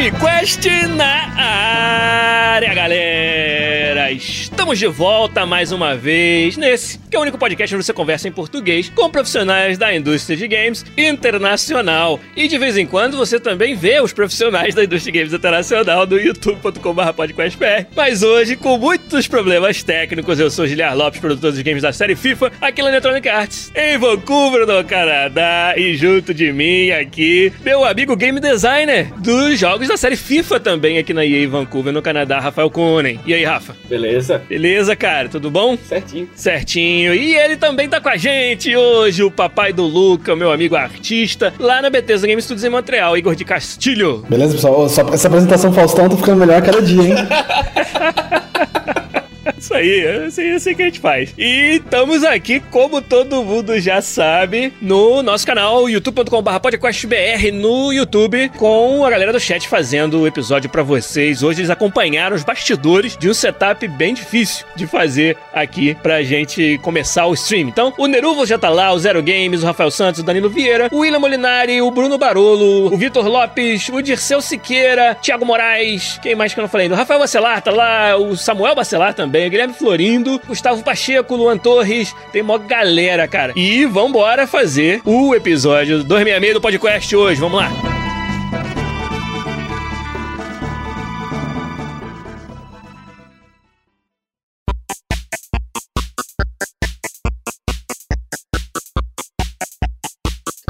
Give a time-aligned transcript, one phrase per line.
[0.00, 4.10] Podcast na área, galera!
[4.10, 8.28] Estamos de volta mais uma vez nesse, que é o único podcast onde você conversa
[8.28, 12.20] em português com profissionais da indústria de games internacional.
[12.36, 16.06] E de vez em quando você também vê os profissionais da indústria de games internacional
[16.06, 17.86] do youtube.com.br podcastbr.
[17.96, 22.14] Mas hoje, com muitos problemas técnicos, eu sou Giliar Lopes, produtor dos games da série
[22.14, 25.74] FIFA, aqui na Electronic Arts, em Vancouver, no Canadá.
[25.76, 30.98] E junto de mim aqui, meu amigo game designer dos jogos da série FIFA também
[30.98, 33.18] aqui na EA Vancouver, no Canadá, Rafael Kunen.
[33.26, 33.74] E aí, Rafa?
[33.88, 34.42] Beleza?
[34.48, 35.28] Beleza, cara?
[35.28, 35.76] Tudo bom?
[35.76, 36.28] Certinho.
[36.34, 37.09] Certinho.
[37.14, 41.52] E ele também tá com a gente hoje, o papai do Luca, meu amigo artista,
[41.58, 44.24] lá na Bethesda Game Studios em Montreal, Igor de Castilho.
[44.28, 44.88] Beleza, pessoal?
[44.88, 47.14] Só essa apresentação Faustão tá ficando melhor cada dia, hein?
[49.60, 51.34] Isso aí, é assim, é assim que a gente faz.
[51.36, 58.48] E estamos aqui, como todo mundo já sabe, no nosso canal youtube.com.br podcastbr no YouTube,
[58.56, 61.42] com a galera do chat fazendo o episódio para vocês.
[61.42, 66.78] Hoje eles acompanharam os bastidores de um setup bem difícil de fazer aqui pra gente
[66.78, 67.68] começar o stream.
[67.68, 70.88] Então, o Neruvo já tá lá, o Zero Games, o Rafael Santos, o Danilo Vieira,
[70.90, 76.34] o William Molinari, o Bruno Barolo, o Vitor Lopes, o Dirceu Siqueira, Thiago Moraes, quem
[76.34, 76.88] mais que eu não falei?
[76.88, 82.14] O Rafael Bacelar tá lá, o Samuel Bacelar também, Guilherme Florindo, Gustavo Pacheco, Luan Torres,
[82.32, 83.52] tem mó galera, cara.
[83.56, 87.99] E vambora fazer o episódio 266 do podcast hoje, vamos lá.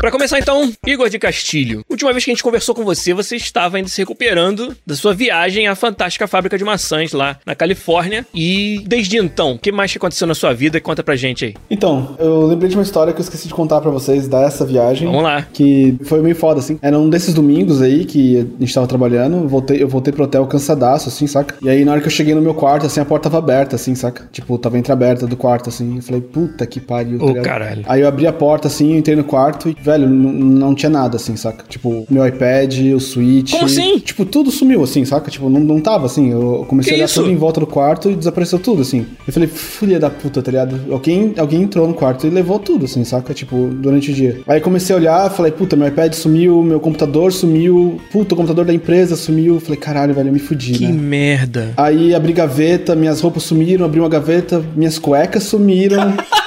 [0.01, 1.85] Para começar então, Igor de Castilho.
[1.87, 5.13] Última vez que a gente conversou com você, você estava ainda se recuperando da sua
[5.13, 8.25] viagem à fantástica fábrica de maçãs lá na Califórnia.
[8.35, 10.81] E desde então, o que mais aconteceu na sua vida?
[10.81, 11.55] Conta pra gente aí.
[11.71, 15.07] Então, eu lembrei de uma história que eu esqueci de contar pra vocês dessa viagem.
[15.07, 15.43] Vamos lá.
[15.53, 16.79] Que foi meio foda, assim.
[16.81, 19.37] Era um desses domingos aí que a gente tava trabalhando.
[19.37, 21.57] Eu voltei, eu voltei pro hotel cansadaço, assim, saca?
[21.61, 23.77] E aí, na hora que eu cheguei no meu quarto, assim, a porta tava aberta,
[23.77, 24.27] assim, saca?
[24.33, 25.97] Tipo, tava entreaberta do quarto, assim.
[25.97, 27.23] Eu falei, puta que pariu.
[27.23, 27.85] Ô, oh, caralho.
[27.87, 31.37] Aí eu abri a porta, assim, entrei no quarto e, velho, não tinha nada, assim,
[31.37, 31.65] saca?
[31.69, 33.53] Tipo, meu iPad, o Switch.
[33.53, 33.99] Como assim?
[33.99, 35.31] Tipo, tudo sumiu, assim, saca?
[35.31, 36.31] Tipo, não, não tava, assim.
[36.31, 37.21] Eu comecei Que a olhar isso?
[37.21, 39.07] tudo em volta do quarto e desapareceu tudo, assim.
[39.27, 40.81] Eu falei, filha da puta, tá ligado?
[40.91, 43.33] Alguém, alguém entrou no quarto e levou tudo, assim, saca?
[43.35, 44.41] Tipo, durante o dia.
[44.47, 48.65] Aí comecei a olhar, falei, puta, meu iPad sumiu, meu computador sumiu, puta, o computador
[48.65, 49.61] da empresa sumiu.
[49.61, 50.93] Falei, caralho, velho, eu me fudi, Que né?
[50.93, 51.73] merda.
[51.77, 56.15] Aí abri gaveta, minhas roupas sumiram, abri uma gaveta, minhas cuecas sumiram.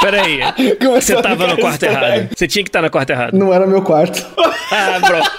[0.00, 0.40] Peraí.
[0.80, 2.28] Você tava no quarto errado.
[2.36, 3.32] Você tinha que estar no quarto errado.
[3.36, 4.24] não era meu quarto.
[4.70, 5.30] Ah, pronto.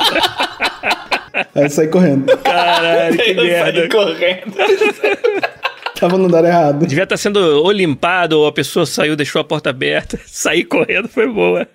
[1.54, 2.26] Aí saí correndo.
[2.38, 3.90] Caralho, que Eu saí merda.
[3.90, 4.56] correndo.
[6.00, 6.86] Tava no lugar errado.
[6.86, 10.20] Devia estar sendo ou limpado, ou a pessoa saiu, deixou a porta aberta.
[10.28, 11.66] Sair correndo foi boa.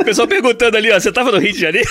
[0.00, 1.88] o pessoal perguntando ali, ó, você tava no Rio de Janeiro?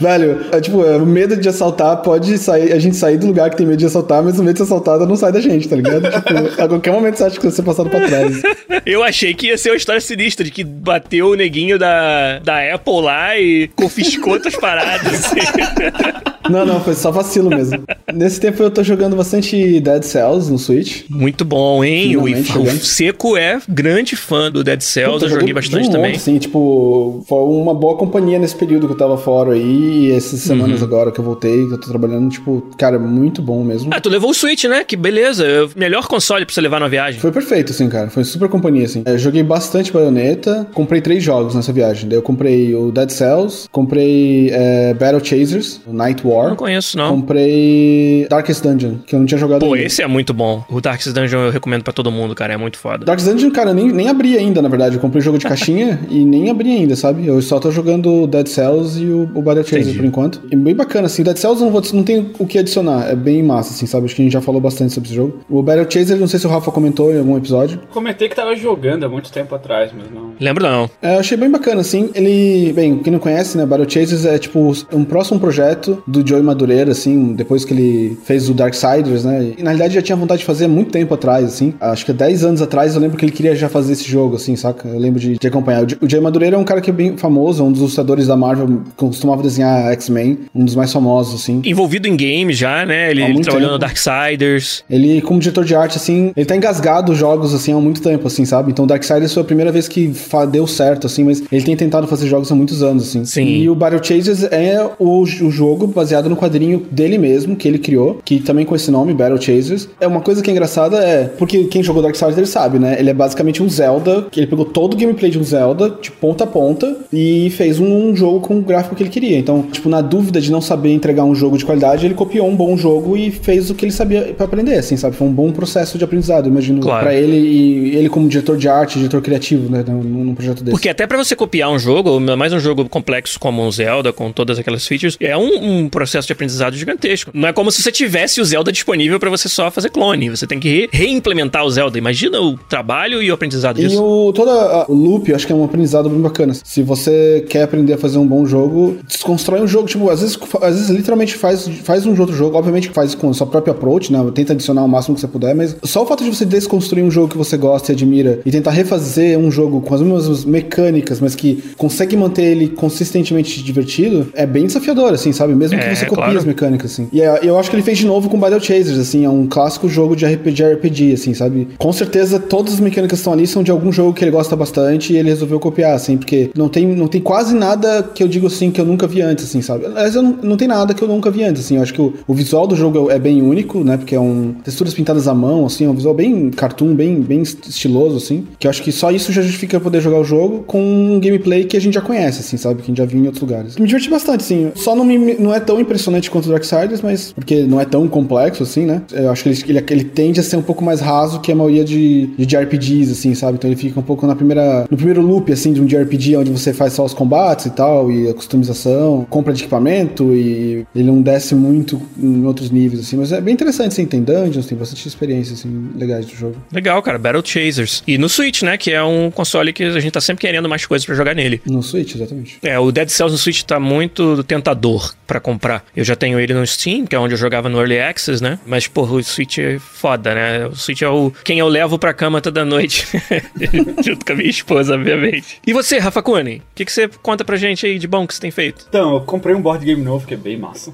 [0.00, 3.50] Velho, é tipo, é, o medo de assaltar pode sair, a gente sair do lugar
[3.50, 5.68] que tem medo de assaltar, mas o medo de ser assaltado não sai da gente,
[5.68, 6.02] tá ligado?
[6.10, 8.42] tipo, a qualquer momento você acha que você ser passado pra trás.
[8.84, 12.74] Eu achei que ia ser uma história sinistra, de que bateu o neguinho da, da
[12.74, 15.12] Apple lá e confiscou outras paradas.
[15.12, 15.40] assim.
[16.50, 17.82] Não, não, foi só vacilo mesmo.
[18.12, 21.04] Nesse tempo eu tô jogando bastante Dead Cells no Switch.
[21.08, 22.16] Muito bom, hein?
[22.16, 22.84] O, Finalmente o.
[22.84, 26.10] Seco é grande fã do Dead Cells, Puta, eu joguei bastante um também.
[26.12, 30.12] monte, assim, tipo, foi uma boa companhia nesse período que eu tava fora aí, e
[30.12, 30.86] essas semanas Uhum.
[30.86, 33.90] agora que eu voltei, que eu tô trabalhando, tipo, cara, muito bom mesmo.
[33.92, 34.84] Ah, tu levou o Switch, né?
[34.84, 35.44] Que beleza.
[35.46, 37.20] é Melhor console pra você levar na viagem.
[37.20, 38.10] Foi perfeito, assim, cara.
[38.10, 39.02] Foi super companhia, assim.
[39.06, 40.66] Eu joguei bastante Bayonetta.
[40.74, 42.08] Comprei três jogos nessa viagem.
[42.08, 46.33] Daí eu comprei o Dead Cells, comprei é, Battle Chasers, o Night War.
[46.48, 47.10] Não conheço, não.
[47.16, 49.86] Comprei Darkest Dungeon, que eu não tinha jogado Pô, ainda.
[49.86, 50.64] esse é muito bom.
[50.68, 52.54] O Darkest Dungeon eu recomendo pra todo mundo, cara.
[52.54, 53.04] É muito foda.
[53.04, 54.96] Darkest Dungeon, cara, eu nem, nem abri ainda, na verdade.
[54.96, 57.26] Eu comprei o jogo de caixinha e nem abri ainda, sabe?
[57.26, 59.98] Eu só tô jogando o Dead Cells e o, o Battle Chaser Entendi.
[59.98, 60.42] por enquanto.
[60.50, 61.22] E bem bacana, assim.
[61.22, 63.10] Dead Cells eu não, vou, não tem o que adicionar.
[63.10, 64.06] É bem massa, assim, sabe?
[64.06, 65.40] Acho que a gente já falou bastante sobre esse jogo.
[65.48, 67.80] O Battle Chaser, não sei se o Rafa comentou em algum episódio.
[67.92, 70.32] Comentei que tava jogando há muito tempo atrás, mas não.
[70.40, 70.90] Lembro não.
[71.02, 72.10] É, eu achei bem bacana, assim.
[72.14, 76.42] Ele, bem, quem não conhece, né, Battle Chasers é tipo um próximo projeto do Joey
[76.42, 79.52] Madureira, assim, depois que ele fez o Darksiders, né?
[79.58, 81.74] E na realidade já tinha vontade de fazer há muito tempo atrás, assim.
[81.80, 84.36] Acho que há 10 anos atrás eu lembro que ele queria já fazer esse jogo,
[84.36, 84.88] assim, saca?
[84.88, 85.84] Eu lembro de, de acompanhar.
[86.00, 88.82] O Joey Madureira é um cara que é bem famoso, um dos ilustradores da Marvel,
[88.96, 91.60] costumava desenhar X-Men, um dos mais famosos, assim.
[91.64, 93.10] Envolvido em games já, né?
[93.10, 94.84] Ele, ele trabalhou no Darksiders.
[94.88, 98.44] Ele, como diretor de arte, assim, ele tá engasgado jogos, assim, há muito tempo, assim,
[98.44, 98.70] sabe?
[98.70, 100.12] Então Darksiders foi a primeira vez que
[100.50, 103.24] deu certo, assim, mas ele tem tentado fazer jogos há muitos anos, assim.
[103.24, 103.44] Sim.
[103.44, 107.78] E o Battle Chasers é o, o jogo baseado no quadrinho dele mesmo, que ele
[107.78, 109.88] criou, que também com esse nome, Battle Chasers.
[110.00, 112.96] É uma coisa que é engraçada, é, porque quem jogou Darksiders sabe, né?
[112.98, 116.10] Ele é basicamente um Zelda, que ele pegou todo o gameplay de um Zelda, de
[116.10, 119.38] ponta a ponta, e fez um, jogo com o gráfico que ele queria.
[119.38, 122.56] Então, tipo, na dúvida de não saber entregar um jogo de qualidade, ele copiou um
[122.56, 125.16] bom jogo e fez o que ele sabia para aprender, assim, sabe?
[125.16, 127.04] Foi um bom processo de aprendizado, imagino, Claro.
[127.04, 130.70] pra ele e ele como diretor de arte, diretor criativo, né, num, projeto desse.
[130.70, 134.30] Porque até pra você copiar um jogo, mais um jogo complexo como um Zelda, com
[134.32, 137.30] todas aquelas features, é um, um processo de aprendizado gigantesco.
[137.34, 140.30] Não é como se você tivesse o Zelda disponível pra você só fazer clone.
[140.30, 141.98] Você tem que re- reimplementar o Zelda.
[141.98, 144.02] Imagina o trabalho e o aprendizado E disso.
[144.02, 146.52] o, todo a- o loop, eu acho que é um aprendizado bem bacana.
[146.62, 149.88] Se você quer aprender a fazer um bom jogo, desconstrói um jogo.
[149.88, 152.56] Tipo, às vezes, às vezes literalmente faz, faz um outro jogo.
[152.56, 154.18] Obviamente que faz com a sua própria approach, né?
[154.34, 157.10] Tenta adicionar o máximo que você puder, mas só o fato de você desconstruir um
[157.10, 161.20] jogo que você gosta e admira e tentar refazer um jogo com as mesmas mecânicas,
[161.20, 165.54] mas que consegue manter ele consistentemente divertido, é bem desafiador, assim, sabe?
[165.54, 166.38] Mesmo que É, você copie claro.
[166.38, 167.08] as mecânicas, assim.
[167.12, 169.46] E é- eu acho que ele fez de novo com Battle Chasers, assim, é um
[169.46, 171.68] clássico jogo de RPG, RPG, assim, sabe?
[171.78, 174.56] Com certeza todas as mecânicas que estão ali são de algum jogo que ele gosta
[174.56, 178.28] bastante e ele resolveu copiar, assim, porque não tem, não tem quase nada que eu
[178.28, 179.86] digo assim que eu nunca vi antes, assim, sabe?
[179.86, 181.76] Aliás, não, não tem nada que eu nunca vi antes, assim.
[181.76, 183.96] Eu acho que o, o visual do jogo é bem único, né?
[183.96, 187.42] Porque é um texturas pintadas à mão, assim, é um visual bem cartoon, bem, bem
[187.42, 188.46] estiloso, assim.
[188.58, 191.64] Que eu acho que só isso já justifica poder jogar o jogo com um gameplay
[191.64, 192.76] que a gente já conhece, assim, sabe?
[192.76, 193.76] Que a gente já viu em outros lugares.
[193.76, 194.72] Me diverti bastante, sim.
[194.74, 198.08] Só não, me, não é tão impressionante quanto o Darksiders, mas porque não é tão
[198.08, 199.02] complexo, assim, né?
[199.12, 201.54] Eu acho que ele, ele, ele tende a ser um pouco mais raso que a
[201.54, 203.56] maioria de, de JRPGs, assim, sabe?
[203.58, 206.50] Então ele fica um pouco na primeira, no primeiro loop, assim, de um JRPG onde
[206.50, 211.04] você faz só os combates e tal, e a customização, compra de equipamento, e ele
[211.04, 213.16] não desce muito em outros níveis, assim.
[213.16, 216.56] Mas é bem interessante, assim, tem dungeons, tem bastante experiências, assim, legais do jogo.
[216.72, 217.18] Legal, cara.
[217.18, 218.02] Battle Chasers.
[218.06, 218.76] E no Switch, né?
[218.76, 221.60] Que é um console que a gente tá sempre querendo mais coisas pra jogar nele.
[221.66, 222.58] No Switch, exatamente.
[222.62, 225.73] É, o Dead Cells no Switch tá muito tentador pra comprar.
[225.96, 228.58] Eu já tenho ele no Steam, que é onde eu jogava no Early Access, né?
[228.66, 230.66] Mas, porra, o Switch é foda, né?
[230.66, 233.06] O Switch é o quem eu levo pra cama toda noite.
[234.04, 235.60] Junto com a minha esposa, obviamente.
[235.66, 236.56] E você, Rafa Kuni?
[236.56, 238.86] O que, que você conta pra gente aí de bom que você tem feito?
[238.88, 240.92] Então, eu comprei um board game novo que é bem massa.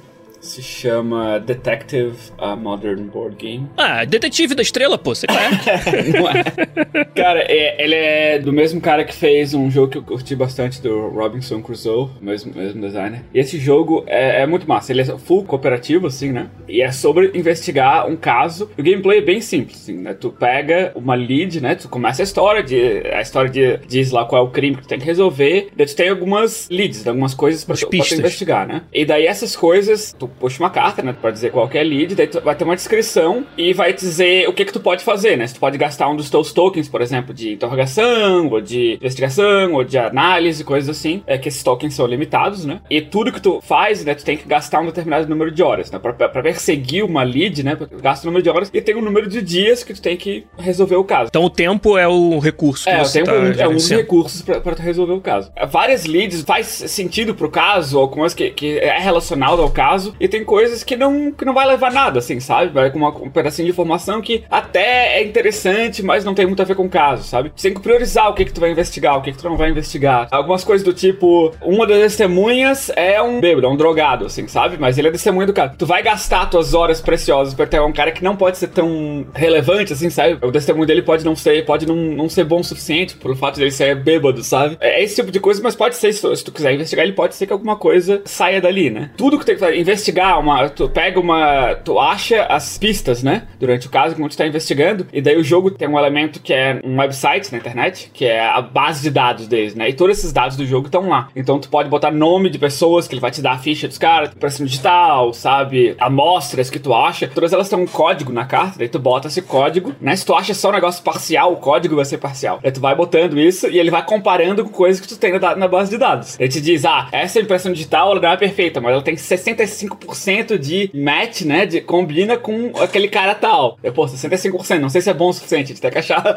[0.50, 3.68] Se chama Detective a Modern Board Game.
[3.76, 5.30] Ah, Detetive da Estrela, pô, você é.
[7.00, 7.04] É?
[7.04, 10.82] cara, é- ele é do mesmo cara que fez um jogo que eu curti bastante
[10.82, 13.22] do Robinson Crusoe, mesmo, mesmo designer.
[13.32, 14.92] E esse jogo é, é muito massa.
[14.92, 16.48] Ele é full cooperativo, assim, né?
[16.68, 18.68] E é sobre investigar um caso.
[18.76, 20.14] O gameplay é bem simples, assim, né?
[20.14, 21.76] Tu pega uma lead, né?
[21.76, 24.82] Tu começa a história, de, a história de, diz lá qual é o crime que
[24.82, 25.68] tu tem que resolver.
[25.76, 28.82] Daí tu tem algumas leads, algumas coisas pra, tu, pra tu investigar, né?
[28.92, 31.14] E daí essas coisas, tu puxa uma carta, né?
[31.20, 33.92] Pra dizer qual que é a lead, daí tu vai ter uma descrição e vai
[33.92, 35.46] dizer o que que tu pode fazer, né?
[35.46, 39.74] Se tu pode gastar um dos teus tokens, por exemplo, de interrogação, ou de investigação,
[39.74, 41.22] ou de análise, coisas assim.
[41.26, 42.80] É que esses tokens são limitados, né?
[42.88, 44.14] E tudo que tu faz, né?
[44.14, 45.98] Tu tem que gastar um determinado número de horas, né?
[45.98, 47.76] Pra, pra, perseguir uma lead, né?
[47.76, 50.16] Tu gasta um número de horas e tem um número de dias que tu tem
[50.16, 51.28] que resolver o caso.
[51.28, 53.56] Então o tempo é o recurso que É, você tem tá um, é um dos
[53.56, 54.02] gerenciando.
[54.02, 55.50] recursos pra, pra tu resolver o caso.
[55.54, 60.28] É, Várias leads faz sentido pro caso, algumas que, que é relacionado ao caso, e
[60.28, 62.72] tem coisas que não, que não vai levar nada, assim, sabe?
[62.72, 66.60] Vai com uma- um pedacinho de informação que até é interessante, mas não tem muito
[66.60, 67.50] a ver com o caso, sabe?
[67.56, 69.56] Você tem que priorizar o que, que tu vai investigar, o que, que tu não
[69.56, 70.28] vai investigar.
[70.30, 74.76] Algumas coisas do tipo, uma das testemunhas é um bêbado, é um drogado, assim, sabe?
[74.78, 75.74] Mas ele é testemunha do cara.
[75.76, 79.26] Tu vai gastar tuas horas preciosas pra ter um cara que não pode ser tão
[79.34, 80.38] relevante, assim, sabe?
[80.44, 83.58] O testemunho dele pode não ser, pode não, não ser bom o suficiente pelo fato
[83.58, 84.76] dele ser bêbado, sabe?
[84.80, 87.14] É esse tipo de coisa, mas pode ser, se tu, se tu quiser investigar, ele
[87.14, 89.10] pode ser que alguma coisa saia dali, né?
[89.16, 89.76] Tudo que tem que fazer,
[90.10, 91.74] investigar, uma, tu pega uma.
[91.76, 93.46] Tu acha as pistas, né?
[93.58, 96.52] Durante o caso, quando tu tá investigando, e daí o jogo tem um elemento que
[96.52, 99.88] é um website na internet, que é a base de dados deles, né?
[99.88, 101.28] E todos esses dados do jogo estão lá.
[101.34, 103.98] Então tu pode botar nome de pessoas que ele vai te dar a ficha dos
[103.98, 105.94] caras, impressão digital, sabe?
[105.98, 107.28] Amostras que tu acha.
[107.28, 110.16] Todas elas têm um código na carta, daí tu bota esse código, né?
[110.16, 112.58] Se tu acha só um negócio parcial, o código vai ser parcial.
[112.62, 115.54] Daí tu vai botando isso e ele vai comparando com coisas que tu tem na,
[115.56, 116.38] na base de dados.
[116.38, 119.99] Ele te diz, ah, essa impressão digital ela não é perfeita, mas ela tem 65%
[120.06, 121.66] 65% de match, né?
[121.66, 123.78] De, combina com aquele cara tal.
[123.82, 126.34] Eu, pô, 65%, não sei se é bom o suficiente, a gente tem que achar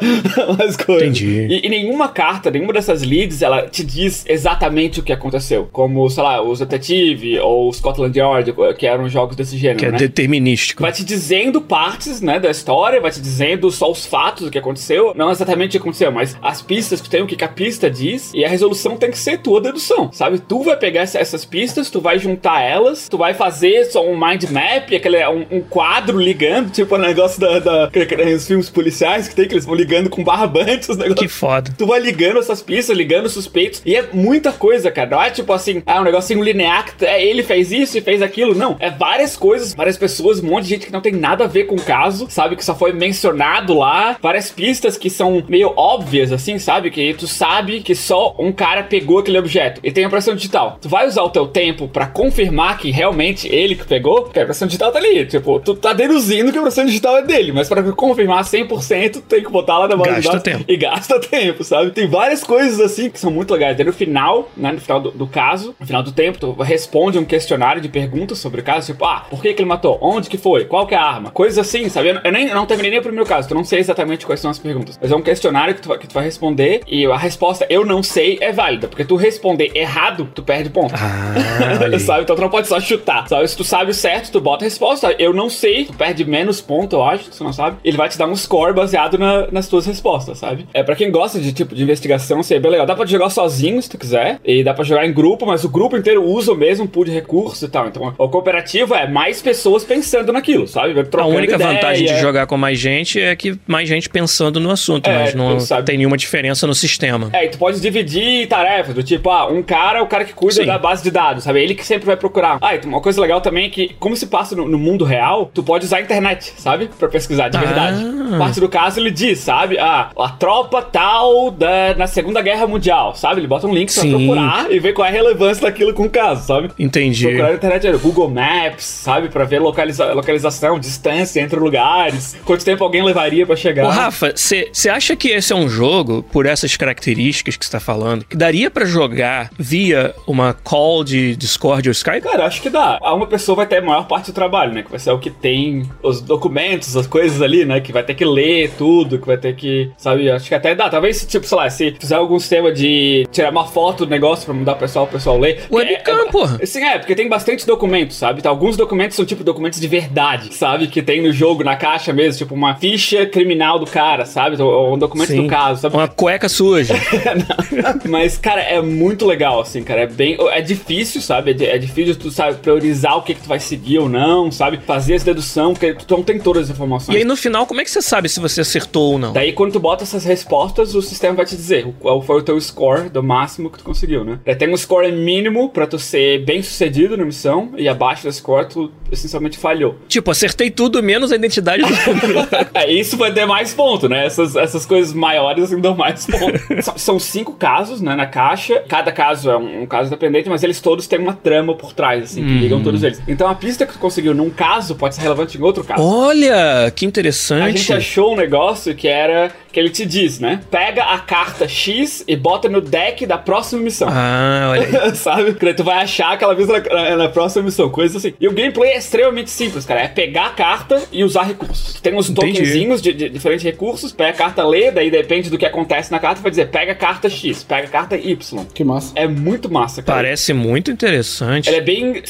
[0.58, 1.02] mais coisas.
[1.02, 1.46] Entendi.
[1.50, 5.68] E, e nenhuma carta, nenhuma dessas leads, ela te diz exatamente o que aconteceu.
[5.72, 9.90] Como, sei lá, os Detetive ou Scotland Yard, que eram jogos desse gênero, Que é
[9.92, 9.98] né?
[9.98, 10.82] determinístico.
[10.82, 14.58] Vai te dizendo partes, né, da história, vai te dizendo só os fatos do que
[14.58, 17.48] aconteceu, não exatamente o que aconteceu, mas as pistas que tem, o que que a
[17.48, 20.38] pista diz, e a resolução tem que ser tua dedução, sabe?
[20.38, 23.53] Tu vai pegar essa- essas pistas, tu vai juntar elas, tu vai fazer
[23.90, 28.06] só um mind map, aquele, um, um quadro ligando, tipo o negócio da, da que-
[28.06, 31.20] que- os filmes policiais que tem, que eles vão ligando com barbantes, os negócios.
[31.20, 31.70] Que foda.
[31.76, 33.82] Tu vai ligando essas pistas, ligando suspeitos.
[33.84, 35.10] E é muita coisa, cara.
[35.10, 38.22] Não é tipo assim, ah, um negocinho linear que é, ele fez isso e fez
[38.22, 38.54] aquilo.
[38.54, 38.76] Não.
[38.80, 41.64] É várias coisas, várias pessoas, um monte de gente que não tem nada a ver
[41.64, 42.56] com o caso, sabe?
[42.56, 44.16] Que só foi mencionado lá.
[44.20, 46.90] Várias pistas que são meio óbvias, assim, sabe?
[46.90, 49.80] Que tu sabe que só um cara pegou aquele objeto.
[49.84, 50.78] E tem a impressão digital.
[50.80, 54.42] Tu vai usar o teu tempo pra confirmar que realmente ele que pegou, porque a
[54.42, 55.24] impressão digital tá ali.
[55.26, 59.20] Tipo, tu tá deduzindo que a impressão digital é dele, mas pra confirmar 100%, tu
[59.22, 60.64] tem que botar lá na base de Gasta tempo.
[60.68, 61.90] e gasta tempo, sabe?
[61.90, 63.76] Tem várias coisas assim que são muito legais.
[63.76, 67.18] Daí no final, né, no final do, do caso, no final do tempo, tu responde
[67.18, 69.98] um questionário de perguntas sobre o caso, tipo, ah, por que, que ele matou?
[70.00, 70.64] Onde que foi?
[70.64, 71.30] Qual que é a arma?
[71.30, 72.08] Coisas assim, sabe?
[72.10, 74.40] Eu, eu nem eu não terminei nem o primeiro caso, tu não sei exatamente quais
[74.40, 74.98] são as perguntas.
[75.00, 77.84] Mas é um questionário que tu, vai- que tu vai responder e a resposta eu
[77.84, 80.94] não sei é válida, porque tu responder errado, tu perde ponto.
[80.94, 82.22] Ah, sabe?
[82.22, 83.26] Então tu não pode só chutar.
[83.34, 83.48] Sabe?
[83.48, 85.14] Se tu sabe o certo, tu bota a resposta.
[85.18, 87.76] Eu não sei, tu perde menos ponto, eu acho, se tu não sabe.
[87.84, 90.66] Ele vai te dar um score baseado na- nas tuas respostas, sabe?
[90.72, 92.86] É pra quem gosta de tipo de investigação, aí é bem legal.
[92.86, 94.38] Dá pra jogar sozinho, se tu quiser.
[94.44, 97.10] E dá pra jogar em grupo, mas o grupo inteiro usa o mesmo pool de
[97.10, 97.88] recursos e tal.
[97.88, 100.94] Então, o cooperativo é mais pessoas pensando naquilo, sabe?
[101.16, 101.70] A única ideia.
[101.72, 105.34] vantagem de jogar com mais gente é que mais gente pensando no assunto, É, mas
[105.34, 105.86] não sabe.
[105.86, 107.30] tem nenhuma diferença no sistema.
[107.32, 110.32] É, e tu pode dividir tarefas, do tipo, ah, um cara é o cara que
[110.32, 110.66] cuida Sim.
[110.66, 111.62] da base de dados, sabe?
[111.62, 112.58] Ele que sempre vai procurar.
[112.60, 115.62] Ah, uma coisa legal também é que, como se passa no, no mundo real, tu
[115.62, 116.88] pode usar a internet, sabe?
[116.98, 117.60] Pra pesquisar de Ah.
[117.60, 118.04] verdade.
[118.38, 119.78] Parte do caso ele diz, sabe?
[119.78, 123.40] Ah, a tropa tal da, na Segunda Guerra Mundial, sabe?
[123.40, 124.10] Ele bota um link pra Sim.
[124.10, 126.70] procurar e ver qual é a relevância daquilo com o caso, sabe?
[126.78, 127.26] Entendi.
[127.26, 129.28] Procurar na internet, Google Maps, sabe?
[129.28, 133.86] Pra ver localiza localização, distância entre lugares, quanto tempo alguém levaria pra chegar.
[133.86, 137.80] Ô, Rafa, você acha que esse é um jogo, por essas características que você tá
[137.80, 142.22] falando, que daria pra jogar via uma call de Discord ou Skype?
[142.22, 142.98] Cara, acho que dá.
[143.02, 144.82] A Uma pessoa vai ter a maior parte do trabalho, né?
[144.82, 147.80] Que vai ser o que tem os documentos, as coisas ali, né?
[147.80, 149.90] Que vai ter que ler tudo, que vai ter que.
[149.96, 150.30] Sabe?
[150.30, 150.88] Acho que até dá.
[150.88, 154.54] Talvez, tipo, sei lá, se fizer algum sistema de tirar uma foto do negócio pra
[154.54, 155.62] mandar pro pessoal, o pessoal ler.
[155.70, 156.66] Webcam, É- é- porra.
[156.66, 158.40] Sim, é, porque tem bastante documentos, sabe?
[158.40, 160.86] Então, alguns documentos são tipo documentos de verdade, sabe?
[160.88, 164.60] Que tem no jogo, na caixa mesmo, tipo uma ficha criminal do cara, sabe?
[164.60, 165.42] Ou um documento Sim.
[165.42, 165.96] do caso, sabe?
[165.96, 166.94] Uma cueca suja.
[168.08, 170.02] Mas, cara, é muito legal, assim, cara.
[170.02, 170.36] É bem.
[170.52, 171.56] É difícil, sabe?
[171.64, 174.78] É, é difícil tu, sabe, priorizar o que, que tu vai seguir ou não, sabe?
[174.78, 177.14] Fazer essa dedução, porque tu não tem todas as informações.
[177.14, 179.32] e aí no final, como é que você sabe se você acertou ou não?
[179.32, 182.60] Daí, quando tu bota essas respostas, o sistema vai te dizer qual foi o teu
[182.60, 184.38] score do máximo que tu conseguiu, né?
[184.44, 188.38] Daí tem um score mínimo pra tu ser bem sucedido na missão, e abaixo desse
[188.38, 189.96] score tu essencialmente falhou.
[190.08, 191.88] Tipo, acertei tudo menos a identidade do
[192.74, 194.26] É, isso vai ter mais ponto, né?
[194.26, 196.58] Essas, essas coisas maiores assim, dão mais ponto.
[196.98, 198.82] são, cinco casos, né, na caixa.
[198.88, 202.24] Cada caso é um, um caso independente, mas eles todos têm uma trama por trás,
[202.24, 203.22] assim, que ligam todos eles.
[203.26, 206.02] Então a pista que tu conseguiu num caso pode ser relevante em outro caso.
[206.02, 207.76] Olha, que A interessante.
[207.78, 210.60] gente achou um negócio que era que ele te diz, né?
[210.70, 214.08] Pega a carta X e bota no deck da próxima missão.
[214.08, 215.14] Ah, olha aí.
[215.16, 215.52] Sabe?
[215.52, 218.34] Porque tu vai achar aquela vez na, na- na próxima missão, coisa assim.
[218.40, 220.02] E o gameplay é extremamente simples, cara.
[220.02, 222.00] É pegar a carta e usar recursos.
[222.00, 225.66] Tem uns tokenzinhos de, de diferentes recursos, pega a carta lê, daí depende do que
[225.66, 228.64] acontece na carta, vai dizer pega a carta X, pega a carta Y.
[228.72, 229.12] Que massa.
[229.16, 230.18] É muito massa, cara.
[230.18, 231.68] Parece muito interessante.
[231.68, 232.22] Ele é bem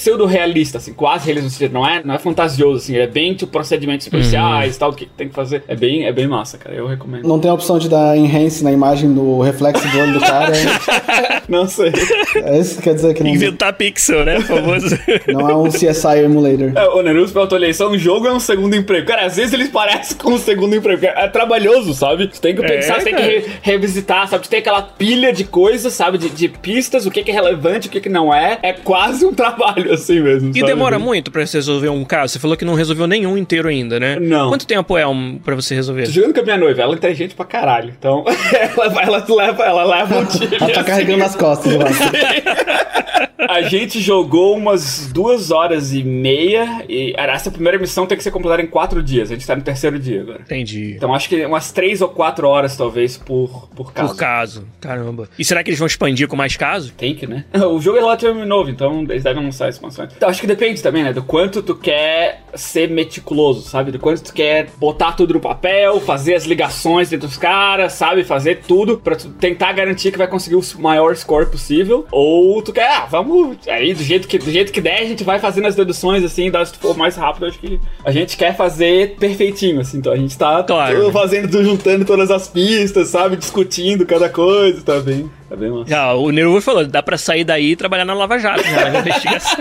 [0.44, 4.08] pseudo-realista, assim, quase realista não é, não é fantasioso, assim, ele é bem, tipo, procedimentos
[4.08, 5.62] policiais e tal, do que que tem que fazer.
[5.68, 7.26] É bem, é bem massa, cara, eu recomendo.
[7.26, 10.52] Não tem a opção de dar enhance na imagem do reflexo do olho do cara.
[11.48, 11.92] Não sei.
[12.36, 14.40] É isso que quer dizer que não, Inventar pixel, né?
[14.40, 14.98] Famoso.
[15.28, 16.72] não é um CSI emulator.
[16.74, 19.06] É, o Nerus perguntou ali, isso é um jogo ou é um segundo emprego?
[19.06, 22.26] Cara, às vezes eles parecem com um segundo emprego, porque é trabalhoso, sabe?
[22.28, 24.44] Tu tem que pensar, você tem que re- revisitar, sabe?
[24.44, 26.18] Tu tem aquela pilha de coisas, sabe?
[26.18, 28.58] De, de pistas, o que, que é relevante, o que, que não é.
[28.62, 30.50] É quase um trabalho, assim mesmo.
[30.50, 30.66] E sabe?
[30.66, 32.32] demora muito pra você resolver um caso?
[32.34, 34.18] Você falou que não resolveu nenhum inteiro ainda, né?
[34.20, 34.48] Não.
[34.48, 36.04] Quanto tempo é um pra você resolver?
[36.04, 37.92] Tô jogando com a minha noiva, ela é inteligente pra caralho.
[37.98, 38.24] Então,
[38.76, 40.56] ela, ela leva, ela leva um time.
[40.56, 40.90] Ela tá assim.
[40.90, 43.24] carregando nas costas, acho.
[43.48, 48.30] A gente jogou umas duas horas e meia e essa primeira missão tem que ser
[48.30, 49.30] completada em quatro dias.
[49.30, 50.40] A gente tá no terceiro dia agora.
[50.40, 50.94] Entendi.
[50.96, 54.08] Então acho que umas três ou quatro horas, talvez, por, por caso.
[54.08, 54.68] Por caso.
[54.80, 55.28] Caramba.
[55.38, 56.92] E será que eles vão expandir com mais casos?
[56.96, 57.44] Tem que, né?
[57.74, 60.12] O jogo é relativamente novo, então eles devem lançar expansões.
[60.16, 61.12] Então, acho que depende também, né?
[61.12, 63.90] Do quanto tu quer ser meticuloso, sabe?
[63.90, 68.22] Do quanto tu quer botar tudo no papel, fazer as ligações entre os caras, sabe?
[68.22, 72.06] Fazer tudo pra tu tentar garantir que vai conseguir o maior score possível.
[72.12, 73.56] Ou tu quer, ah, vamos.
[73.66, 76.50] Aí, do jeito que, do jeito que der, a gente vai fazendo as deduções, assim,
[76.50, 79.98] dá, se tu for mais rápido, acho que a gente quer fazer perfeitinho, assim.
[79.98, 81.10] Então a gente tá Claro.
[81.10, 83.36] fazendo, juntando todas as pistas, sabe?
[83.36, 85.30] Discutindo cada coisa, tá bem.
[85.48, 85.86] Tá bem, mano.
[85.86, 89.00] Já, o Nero falou, dá pra sair daí e trabalhar na Lava Jato, já, na
[89.00, 89.58] investigação.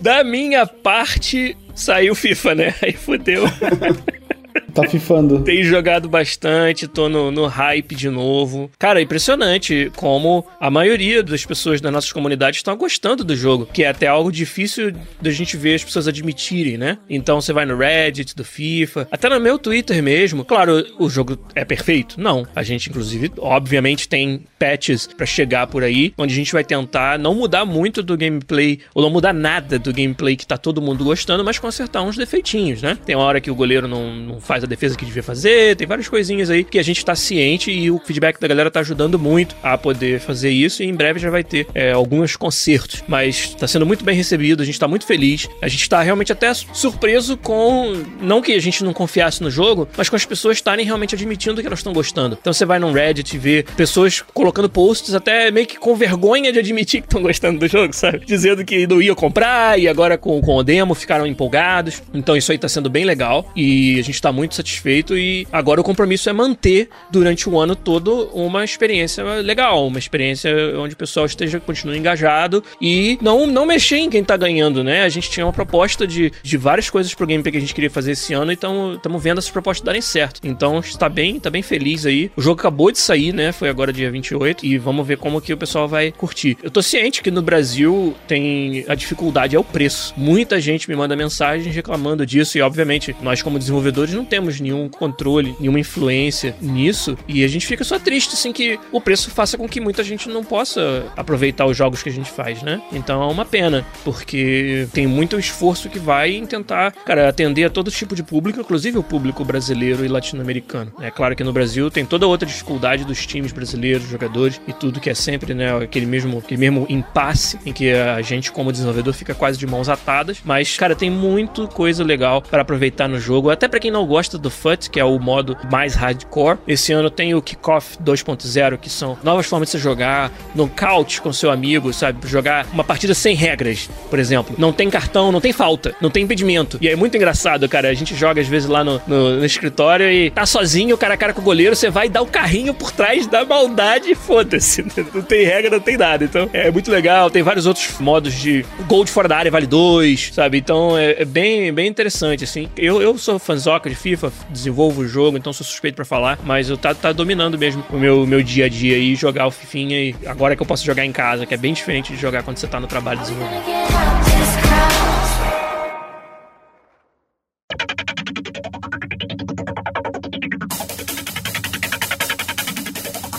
[0.00, 2.74] da minha parte, saiu FIFA, né?
[2.82, 3.44] Aí fodeu.
[4.76, 5.40] Tá fifando.
[5.42, 8.70] Tenho jogado bastante, tô no, no hype de novo.
[8.78, 13.64] Cara, é impressionante como a maioria das pessoas das nossas comunidades estão gostando do jogo,
[13.64, 16.98] que é até algo difícil da gente ver as pessoas admitirem, né?
[17.08, 20.44] Então você vai no Reddit do FIFA, até no meu Twitter mesmo.
[20.44, 22.20] Claro, o jogo é perfeito?
[22.20, 22.46] Não.
[22.54, 27.18] A gente, inclusive, obviamente tem patches pra chegar por aí, onde a gente vai tentar
[27.18, 31.02] não mudar muito do gameplay, ou não mudar nada do gameplay que tá todo mundo
[31.02, 32.98] gostando, mas consertar uns defeitinhos, né?
[33.06, 36.08] Tem hora que o goleiro não, não faz a defesa que devia fazer, tem várias
[36.08, 39.56] coisinhas aí que a gente tá ciente e o feedback da galera tá ajudando muito
[39.62, 43.66] a poder fazer isso e em breve já vai ter é, alguns concertos, mas tá
[43.66, 47.36] sendo muito bem recebido, a gente tá muito feliz, a gente tá realmente até surpreso
[47.36, 51.14] com, não que a gente não confiasse no jogo, mas com as pessoas estarem realmente
[51.14, 52.36] admitindo que elas estão gostando.
[52.40, 56.52] Então você vai num Reddit e vê pessoas colocando posts até meio que com vergonha
[56.52, 58.24] de admitir que estão gostando do jogo, sabe?
[58.26, 62.02] Dizendo que não ia comprar e agora com, com o demo ficaram empolgados.
[62.12, 65.80] Então isso aí tá sendo bem legal e a gente tá muito satisfeito e agora
[65.80, 70.96] o compromisso é manter durante o ano todo uma experiência legal, uma experiência onde o
[70.96, 75.02] pessoal esteja continue engajado e não, não mexer em quem tá ganhando, né?
[75.02, 77.90] A gente tinha uma proposta de, de várias coisas pro gameplay que a gente queria
[77.90, 80.40] fazer esse ano e estamos vendo essas propostas darem certo.
[80.44, 82.30] Então está bem, tá bem feliz aí.
[82.36, 83.52] O jogo acabou de sair, né?
[83.52, 86.56] Foi agora dia 28 e vamos ver como que o pessoal vai curtir.
[86.62, 90.14] Eu tô ciente que no Brasil tem a dificuldade é o preço.
[90.16, 94.88] Muita gente me manda mensagens reclamando disso e obviamente nós como desenvolvedores não temos nenhum
[94.88, 99.58] controle, nenhuma influência nisso e a gente fica só triste assim que o preço faça
[99.58, 102.80] com que muita gente não possa aproveitar os jogos que a gente faz, né?
[102.92, 107.70] Então é uma pena, porque tem muito esforço que vai em tentar, cara, atender a
[107.70, 110.92] todo tipo de público, inclusive o público brasileiro e latino-americano.
[111.00, 115.00] É claro que no Brasil tem toda outra dificuldade dos times brasileiros, jogadores e tudo
[115.00, 119.12] que é sempre, né, aquele mesmo, aquele mesmo impasse em que a gente como desenvolvedor
[119.12, 123.50] fica quase de mãos atadas, mas cara, tem muito coisa legal para aproveitar no jogo,
[123.50, 126.58] até para quem não gosta do FUT, que é o modo mais hardcore.
[126.66, 131.32] Esse ano tem o Kickoff 2.0, que são novas formas de você jogar, nocaute com
[131.32, 132.26] seu amigo, sabe?
[132.28, 134.54] Jogar uma partida sem regras, por exemplo.
[134.58, 136.78] Não tem cartão, não tem falta, não tem impedimento.
[136.80, 137.88] E é muito engraçado, cara.
[137.88, 141.18] A gente joga às vezes lá no, no, no escritório e tá sozinho, cara a
[141.18, 144.84] cara com o goleiro, você vai dar o carrinho por trás da maldade e foda-se.
[145.14, 146.24] Não tem regra, não tem nada.
[146.24, 147.30] Então é muito legal.
[147.30, 150.58] Tem vários outros modos de gol de fora da área vale dois, sabe?
[150.58, 152.68] Então é, é bem, bem interessante, assim.
[152.76, 154.15] Eu, eu sou fanzoca de FIFA,
[154.50, 157.98] desenvolvo o jogo, então sou suspeito pra falar, mas eu tá, tá dominando mesmo o
[157.98, 161.04] meu, meu dia a dia e jogar o Fifinha e agora que eu posso jogar
[161.04, 164.35] em casa, que é bem diferente de jogar quando você tá no trabalho desenvolvendo.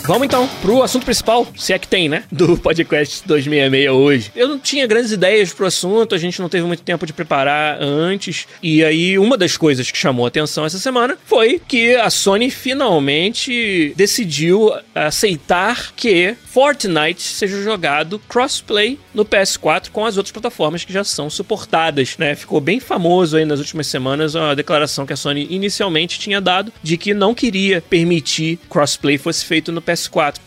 [0.08, 2.24] Vamos então pro assunto principal, se é que tem, né?
[2.32, 4.32] Do podcast 266 hoje.
[4.34, 7.76] Eu não tinha grandes ideias pro assunto, a gente não teve muito tempo de preparar
[7.78, 8.46] antes.
[8.62, 12.50] E aí, uma das coisas que chamou a atenção essa semana foi que a Sony
[12.50, 20.92] finalmente decidiu aceitar que Fortnite seja jogado crossplay no PS4 com as outras plataformas que
[20.92, 22.34] já são suportadas, né?
[22.34, 26.72] Ficou bem famoso aí nas últimas semanas a declaração que a Sony inicialmente tinha dado
[26.82, 29.97] de que não queria permitir crossplay fosse feito no PS4.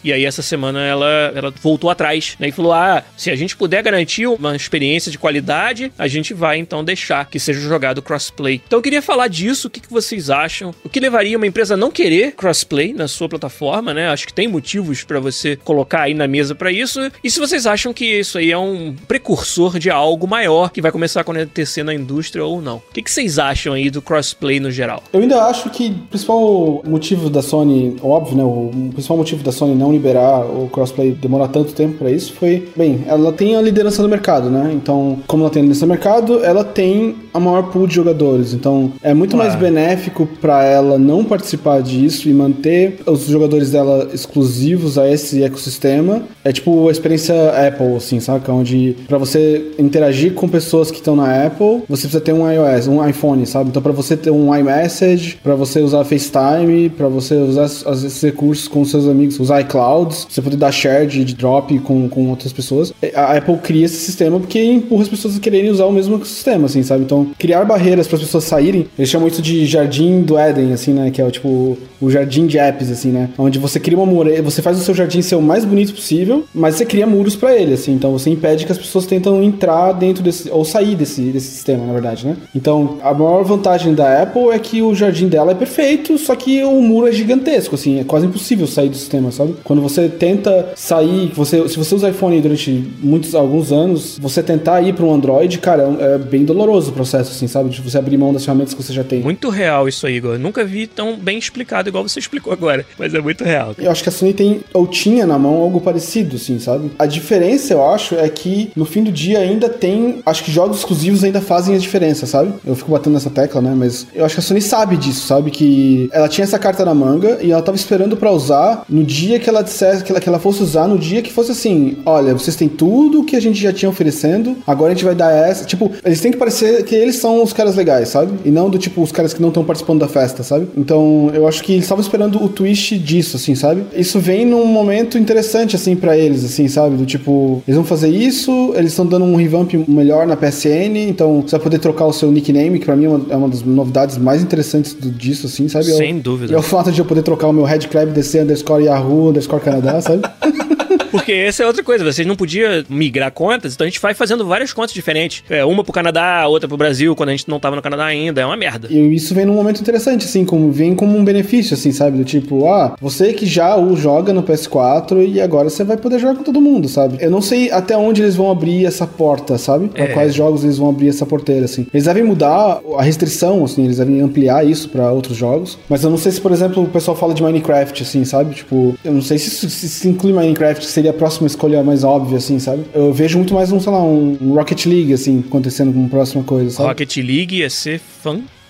[0.03, 2.49] E aí essa semana ela, ela voltou atrás, né?
[2.49, 6.57] E falou: "Ah, se a gente puder garantir uma experiência de qualidade, a gente vai
[6.57, 8.61] então deixar que seja jogado crossplay".
[8.65, 10.73] Então eu queria falar disso, o que, que vocês acham?
[10.83, 14.09] O que levaria uma empresa a não querer crossplay na sua plataforma, né?
[14.09, 16.99] Acho que tem motivos para você colocar aí na mesa para isso.
[17.23, 20.91] E se vocês acham que isso aí é um precursor de algo maior que vai
[20.91, 22.77] começar a acontecer na indústria ou não.
[22.77, 25.03] O que, que vocês acham aí do crossplay no geral?
[25.11, 28.43] Eu ainda acho que o principal motivo da Sony, óbvio, né?
[28.43, 32.69] O principal motivo da Sony não liberar o crossplay, demorar tanto tempo para isso, foi,
[32.75, 34.71] bem, ela tem a liderança do mercado, né?
[34.73, 38.53] Então, como ela tem a liderança do mercado, ela tem a maior pool de jogadores.
[38.53, 44.09] Então, é muito mais benéfico pra ela não participar disso e manter os jogadores dela
[44.13, 46.23] exclusivos a esse ecossistema.
[46.43, 47.33] É tipo a experiência
[47.67, 48.51] Apple, assim, saca?
[48.51, 52.87] Onde pra você interagir com pessoas que estão na Apple, você precisa ter um iOS,
[52.87, 53.69] um iPhone, sabe?
[53.69, 58.67] Então, pra você ter um iMessage, pra você usar FaceTime, pra você usar esses recursos
[58.67, 62.51] com seus amigos, usar iClouds, você poder dar share de, de drop com, com outras
[62.51, 62.93] pessoas.
[63.15, 66.65] A Apple cria esse sistema porque empurra as pessoas a quererem usar o mesmo sistema,
[66.65, 67.03] assim, sabe?
[67.03, 70.93] Então, criar barreiras para as pessoas saírem, eles chamam isso de jardim do Éden, assim,
[70.93, 71.11] né?
[71.11, 73.29] Que é o tipo o jardim de apps, assim, né?
[73.37, 76.43] Onde você cria uma muralha, você faz o seu jardim ser o mais bonito possível,
[76.53, 77.93] mas você cria muros para ele, assim.
[77.93, 81.85] Então, você impede que as pessoas tentam entrar dentro desse ou sair desse, desse sistema,
[81.85, 82.35] na verdade, né?
[82.55, 86.63] Então, a maior vantagem da Apple é que o jardim dela é perfeito, só que
[86.63, 89.55] o muro é gigantesco, assim, é quase impossível sair do sistema, sabe?
[89.63, 94.81] Quando você tenta sair, você, se você usa iPhone durante muitos alguns anos, você tentar
[94.81, 97.69] ir para um Android, cara, é bem doloroso o processo, assim, sabe?
[97.69, 99.21] De você abrir mão das ferramentas que você já tem.
[99.21, 100.33] Muito real isso aí, Igor.
[100.33, 102.85] Eu nunca vi tão bem explicado igual você explicou agora.
[102.97, 103.75] Mas é muito real.
[103.77, 106.91] Eu acho que a Sony tem, ou tinha na mão, algo parecido, assim, sabe?
[106.97, 110.21] A diferença, eu acho, é que no fim do dia ainda tem.
[110.25, 112.53] Acho que jogos exclusivos ainda fazem a diferença, sabe?
[112.65, 113.73] Eu fico batendo nessa tecla, né?
[113.75, 115.51] Mas eu acho que a Sony sabe disso, sabe?
[115.51, 119.39] Que ela tinha essa carta na manga e ela tava esperando pra usar no dia
[119.39, 122.33] que ela dissesse que ela, que ela fosse usar, no dia que fosse assim: olha,
[122.33, 125.65] vocês têm tudo que a gente já tinha oferecendo, agora a gente vai dar essa.
[125.65, 128.33] Tipo, eles têm que parecer que eles são os caras legais, sabe?
[128.45, 130.67] E não do tipo os caras que não estão participando da festa, sabe?
[130.77, 133.83] Então eu acho que eles estavam esperando o twist disso, assim, sabe?
[133.95, 136.95] Isso vem num momento interessante, assim, pra eles, assim, sabe?
[136.95, 141.41] Do tipo, eles vão fazer isso, eles estão dando um revamp melhor na PSN, então
[141.41, 143.61] você vai poder trocar o seu nickname, que pra mim é uma, é uma das
[143.63, 145.85] novidades mais interessantes do- disso, assim, sabe?
[145.85, 146.53] Sem Eu- dúvida.
[146.53, 150.21] É o fato de eu poder trocar o meu headcrabdc underscore Yahoo underscore Canadá, sabe?
[151.11, 154.45] Porque essa é outra coisa, vocês não podiam migrar contas, então a gente vai fazendo
[154.45, 155.43] várias contas diferentes.
[155.49, 158.41] É, uma pro Canadá, outra pro Brasil, quando a gente não tava no Canadá ainda.
[158.41, 158.87] É uma merda.
[158.89, 162.17] E isso vem num momento interessante, assim, como vem como um benefício, assim, sabe?
[162.17, 166.19] Do tipo, ah, você que já o joga no PS4 e agora você vai poder
[166.19, 167.17] jogar com todo mundo, sabe?
[167.19, 169.87] Eu não sei até onde eles vão abrir essa porta, sabe?
[169.89, 170.07] Pra É.
[170.13, 171.85] quais jogos eles vão abrir essa porteira, assim.
[171.93, 175.77] Eles devem mudar a restrição, assim, eles devem ampliar isso pra outros jogos.
[175.89, 178.55] Mas eu não sei se, por exemplo, o pessoal fala de Minecraft, assim, sabe?
[178.55, 182.37] Tipo, eu não sei se se, se inclui Minecraft, seria a próxima escolha mais óbvia,
[182.37, 182.83] assim, sabe?
[182.93, 186.69] Eu vejo muito mais um, sei lá, um, Rocket League, assim, acontecendo como próxima coisa,
[186.69, 186.89] sabe?
[186.89, 188.60] Rocket League ia ser fantástico,